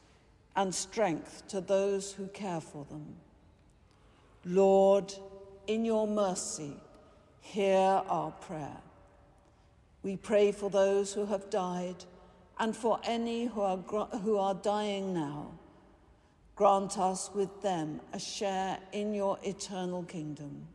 and 0.57 0.75
strength 0.75 1.47
to 1.49 1.61
those 1.61 2.13
who 2.13 2.29
care 2.29 2.61
for 2.61 2.85
them. 2.85 3.17
Lord, 4.45 5.13
in 5.67 5.85
your 5.85 6.07
mercy, 6.07 6.77
hear 7.45 8.03
our 8.09 8.31
prayer. 8.33 8.81
We 10.03 10.17
pray 10.17 10.51
for 10.51 10.71
those 10.71 11.13
who 11.13 11.27
have 11.27 11.51
died 11.51 12.05
and 12.59 12.75
for 12.75 12.99
any 13.05 13.45
who 13.47 13.61
are, 13.61 13.77
who 14.23 14.39
are 14.39 14.55
dying 14.55 15.13
now. 15.13 15.53
Grant 16.57 16.99
us 16.99 17.31
with 17.35 17.63
them 17.63 18.01
a 18.13 18.19
share 18.19 18.79
in 18.93 19.13
your 19.13 19.39
eternal 19.43 20.05
kingdom. 20.05 20.67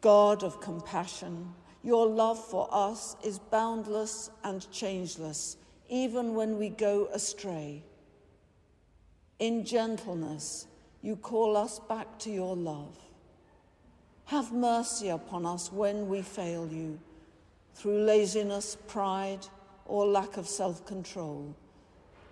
God 0.00 0.42
of 0.42 0.60
compassion, 0.60 1.52
your 1.82 2.06
love 2.06 2.42
for 2.42 2.68
us 2.72 3.16
is 3.22 3.38
boundless 3.38 4.30
and 4.42 4.68
changeless, 4.72 5.58
even 5.88 6.34
when 6.34 6.58
we 6.58 6.70
go 6.70 7.08
astray. 7.12 7.84
In 9.38 9.64
gentleness, 9.64 10.66
you 11.02 11.16
call 11.16 11.56
us 11.56 11.78
back 11.78 12.18
to 12.20 12.30
your 12.30 12.56
love. 12.56 12.96
Have 14.26 14.52
mercy 14.52 15.08
upon 15.08 15.44
us 15.46 15.72
when 15.72 16.08
we 16.08 16.22
fail 16.22 16.66
you 16.66 16.98
through 17.74 18.04
laziness, 18.04 18.76
pride, 18.86 19.46
or 19.86 20.06
lack 20.06 20.36
of 20.36 20.46
self 20.46 20.84
control. 20.86 21.54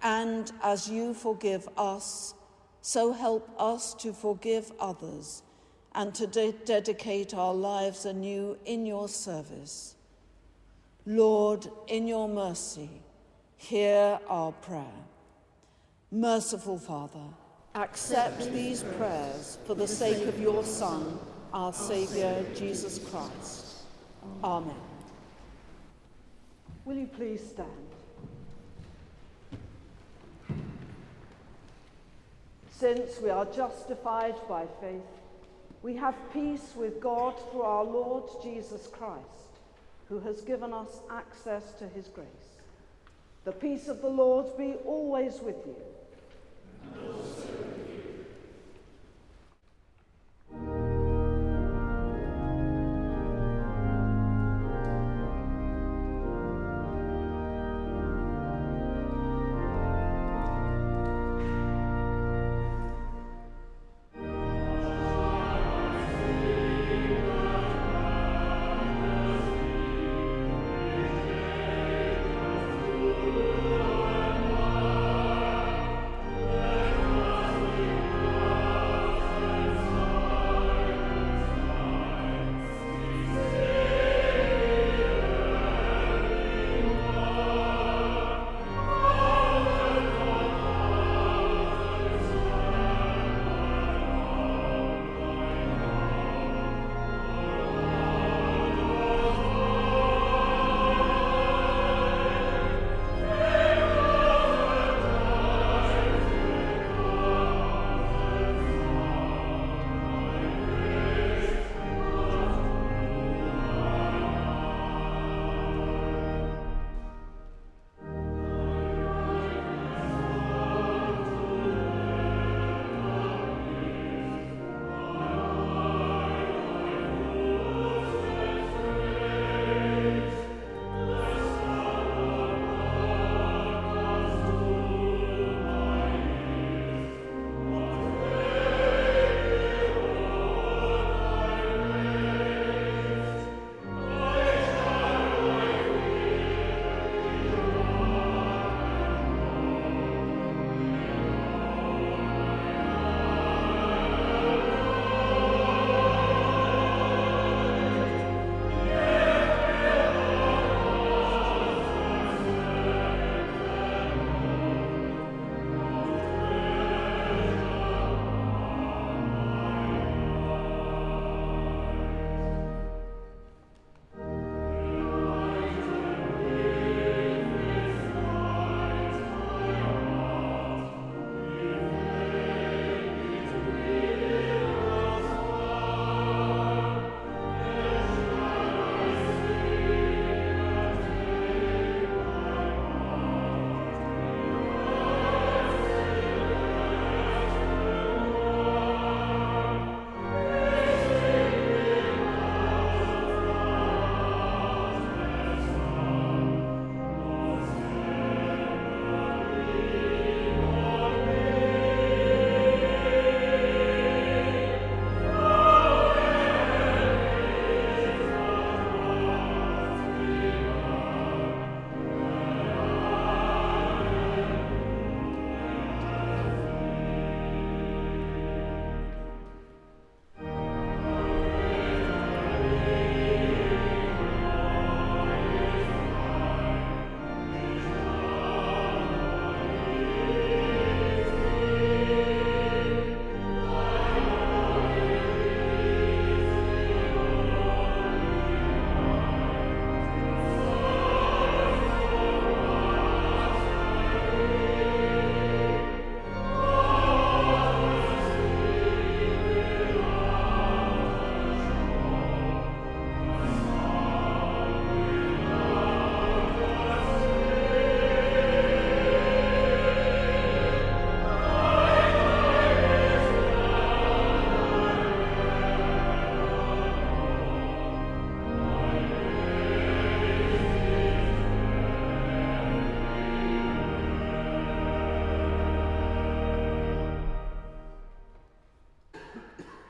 And 0.03 0.51
as 0.63 0.89
you 0.89 1.13
forgive 1.13 1.69
us, 1.77 2.35
so 2.81 3.13
help 3.13 3.51
us 3.59 3.95
to 3.95 4.13
forgive 4.13 4.73
others 4.81 5.43
and 5.95 6.15
to 6.15 6.27
de- 6.27 6.53
dedicate 6.65 7.35
our 7.35 7.53
lives 7.53 8.07
anew 8.07 8.57
in 8.65 8.87
your 8.87 9.09
service. 9.09 9.97
Lord, 11.05 11.67
in 11.89 12.07
your 12.07 12.29
mercy, 12.29 12.89
hear 13.57 14.19
our 14.29 14.53
prayer. 14.53 14.85
Merciful 16.11 16.79
Father, 16.79 17.27
accept 17.75 18.53
these 18.53 18.83
prayers 18.83 19.59
for 19.67 19.75
the 19.75 19.87
sake 19.87 20.27
of 20.27 20.41
your 20.41 20.65
Son 20.65 21.19
our 21.53 21.73
Saviour, 21.73 22.45
Jesus 22.55 22.99
Christ. 23.11 23.83
Amen. 24.45 24.75
Will 26.85 26.97
you 26.97 27.07
please 27.07 27.41
stand? 27.47 27.69
Since 32.73 33.21
we 33.21 33.31
are 33.31 33.45
justified 33.47 34.37
by 34.49 34.67
faith, 34.81 35.03
we 35.83 35.97
have 35.97 36.15
peace 36.33 36.73
with 36.77 37.01
God 37.01 37.35
through 37.51 37.63
our 37.63 37.85
Lord 37.85 38.25
Jesus 38.43 38.87
Christ, 38.87 39.25
who 40.09 40.21
has 40.21 40.41
given 40.43 40.73
us 40.73 41.01
access 41.11 41.73
to 41.79 41.89
his 41.89 42.07
grace. 42.09 42.27
The 43.45 43.53
peace 43.53 43.89
of 43.89 44.01
the 44.03 44.09
Lord 44.09 44.57
be 44.57 44.75
always 44.85 45.41
with 45.41 45.57
you. 45.67 45.77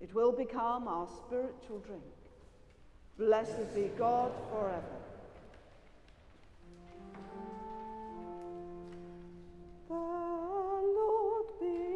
It 0.00 0.14
will 0.14 0.32
become 0.32 0.88
our 0.88 1.08
spiritual 1.08 1.78
drink. 1.86 2.02
Blessed 3.18 3.74
be 3.74 3.90
God 3.96 4.32
forever. 4.50 4.96
proclaim 9.88 10.94
your 10.94 11.42
great 11.58 11.95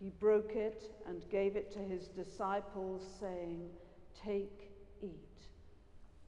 He 0.00 0.10
broke 0.10 0.54
it 0.54 0.94
and 1.06 1.28
gave 1.28 1.56
it 1.56 1.72
to 1.72 1.80
his 1.80 2.08
disciples, 2.08 3.02
saying, 3.18 3.68
Take, 4.24 4.70
eat. 5.02 5.10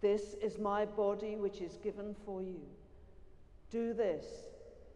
This 0.01 0.35
is 0.43 0.59
my 0.59 0.85
body, 0.85 1.37
which 1.37 1.61
is 1.61 1.77
given 1.77 2.17
for 2.25 2.43
you. 2.43 2.61
Do 3.71 3.93
this 3.93 4.25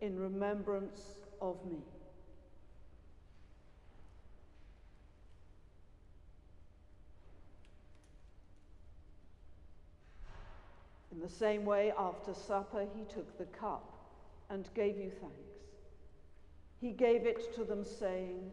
in 0.01 0.19
remembrance 0.19 1.01
of 1.41 1.65
me. 1.71 1.79
In 11.13 11.21
the 11.21 11.29
same 11.29 11.65
way, 11.65 11.93
after 11.97 12.35
supper, 12.35 12.87
he 12.97 13.05
took 13.05 13.39
the 13.39 13.45
cup 13.45 13.93
and 14.51 14.69
gave 14.75 14.99
you 14.99 15.11
thanks. 15.11 15.55
He 16.81 16.91
gave 16.91 17.25
it 17.25 17.55
to 17.55 17.65
them, 17.65 17.85
saying, 17.85 18.53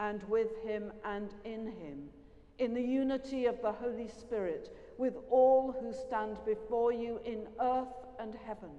and 0.00 0.22
with 0.24 0.48
him, 0.64 0.90
and 1.04 1.28
in 1.44 1.66
him, 1.66 2.08
in 2.58 2.72
the 2.74 2.82
unity 2.82 3.44
of 3.44 3.60
the 3.60 3.70
Holy 3.70 4.08
Spirit, 4.08 4.74
with 4.98 5.14
all 5.30 5.76
who 5.78 5.92
stand 5.92 6.38
before 6.46 6.90
you 6.90 7.20
in 7.24 7.46
earth 7.60 8.06
and 8.18 8.34
heaven, 8.46 8.70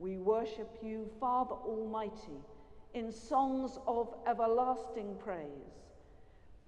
we 0.00 0.18
worship 0.18 0.68
you, 0.82 1.08
Father 1.20 1.54
Almighty, 1.54 2.42
in 2.94 3.12
songs 3.12 3.78
of 3.86 4.12
everlasting 4.26 5.16
praise. 5.24 5.46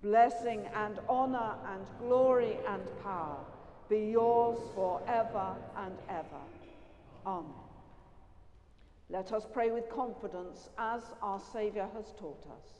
Blessing 0.03 0.66
and 0.74 0.99
honor 1.09 1.55
and 1.72 1.84
glory 1.99 2.57
and 2.68 2.82
power 3.03 3.38
be 3.88 4.11
yours 4.12 4.59
forever 4.74 5.57
and 5.76 5.97
ever. 6.09 6.43
Amen. 7.26 7.53
Let 9.11 9.32
us 9.32 9.47
pray 9.53 9.72
with 9.72 9.91
confidence 9.91 10.70
as 10.78 11.03
our 11.20 11.41
Saviour 11.53 11.88
has 11.95 12.14
taught 12.18 12.47
us. 12.57 12.80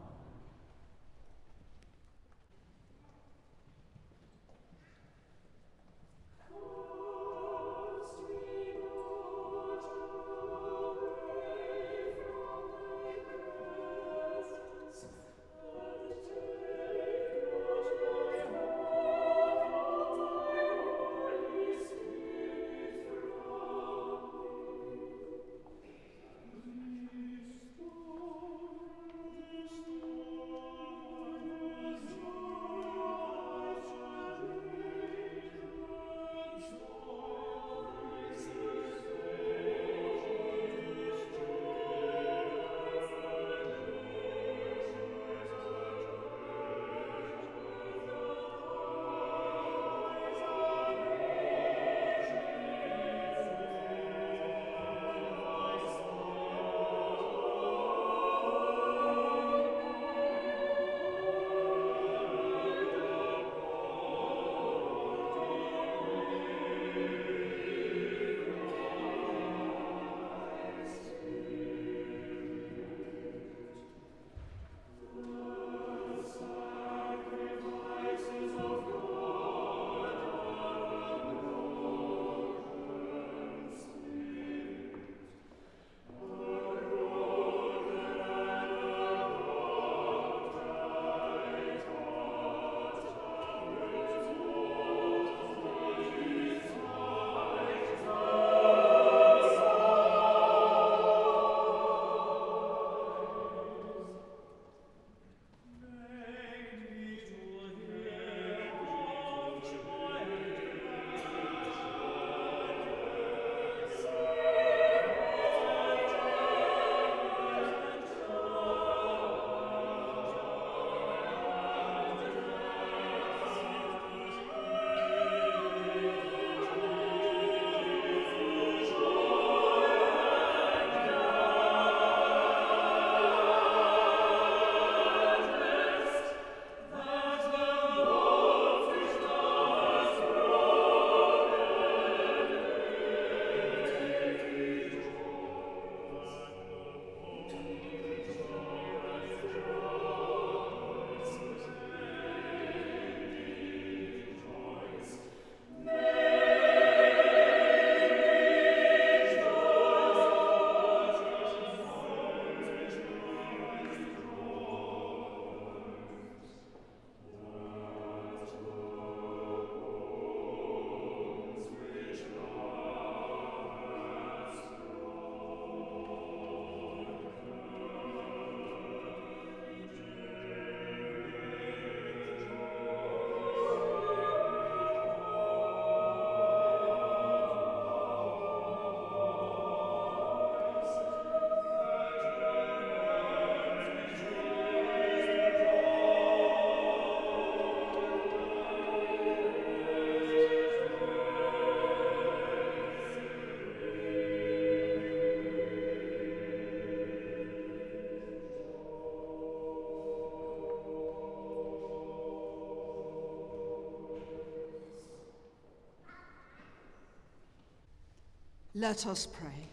Let 218.73 219.05
us 219.05 219.25
pray. 219.25 219.67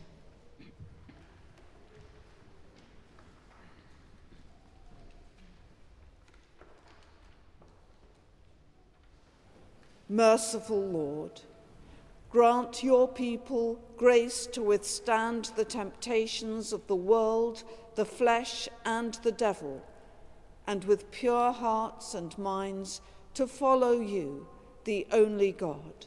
Merciful 10.08 10.84
Lord, 10.84 11.40
grant 12.30 12.82
your 12.82 13.06
people 13.06 13.78
grace 13.96 14.46
to 14.46 14.62
withstand 14.62 15.52
the 15.54 15.64
temptations 15.64 16.72
of 16.72 16.84
the 16.88 16.96
world, 16.96 17.62
the 17.94 18.04
flesh, 18.04 18.68
and 18.84 19.14
the 19.22 19.30
devil, 19.30 19.80
and 20.66 20.82
with 20.84 21.10
pure 21.12 21.52
hearts 21.52 22.14
and 22.14 22.36
minds 22.36 23.00
to 23.34 23.46
follow 23.46 24.00
you, 24.00 24.48
the 24.84 25.06
only 25.12 25.52
God, 25.52 26.06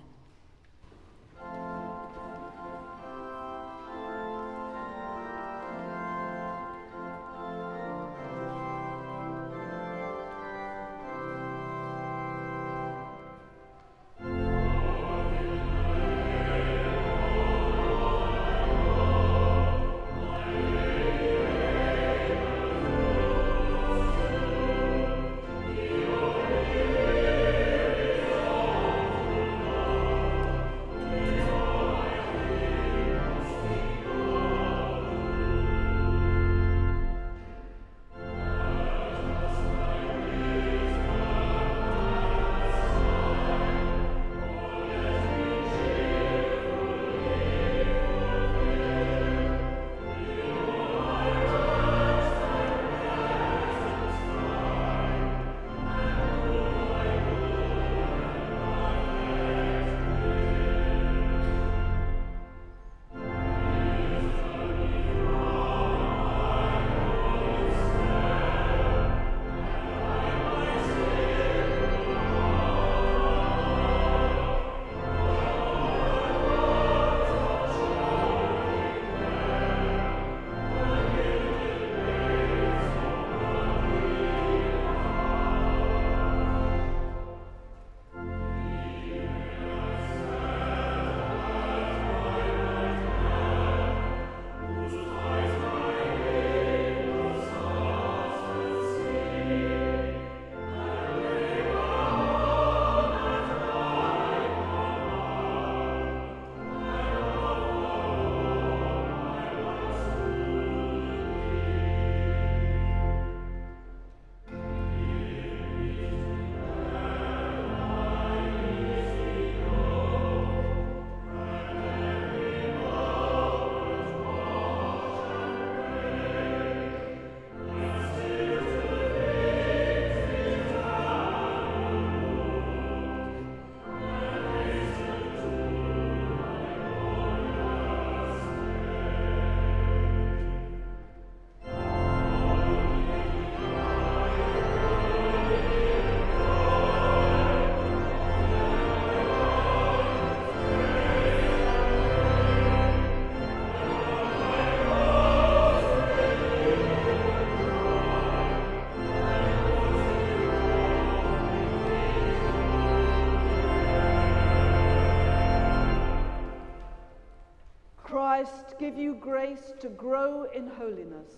grace 169.31 169.71
to 169.79 169.87
grow 169.87 170.43
in 170.53 170.67
holiness, 170.67 171.31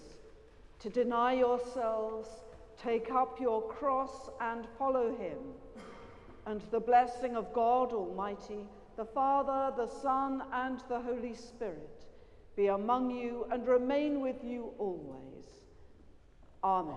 to 0.80 0.90
deny 0.90 1.32
yourselves, 1.32 2.28
take 2.76 3.12
up 3.12 3.40
your 3.40 3.62
cross 3.68 4.32
and 4.42 4.66
follow 4.80 5.16
him. 5.16 5.38
And 6.48 6.60
the 6.72 6.80
blessing 6.80 7.36
of 7.36 7.54
God 7.54 7.94
Almighty, 7.94 8.68
the 8.98 9.06
Father, 9.06 9.72
the 9.78 9.86
Son, 10.02 10.42
and 10.52 10.82
the 10.90 11.00
Holy 11.00 11.36
Spirit 11.36 12.08
be 12.56 12.66
among 12.66 13.12
you 13.12 13.46
and 13.52 13.68
remain 13.68 14.22
with 14.22 14.44
you 14.44 14.72
always. 14.80 15.46
Amen. 16.64 16.96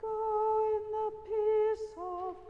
Go 0.00 0.72
in 0.74 0.84
the 0.96 1.10
peace 1.28 1.90
of 1.98 2.49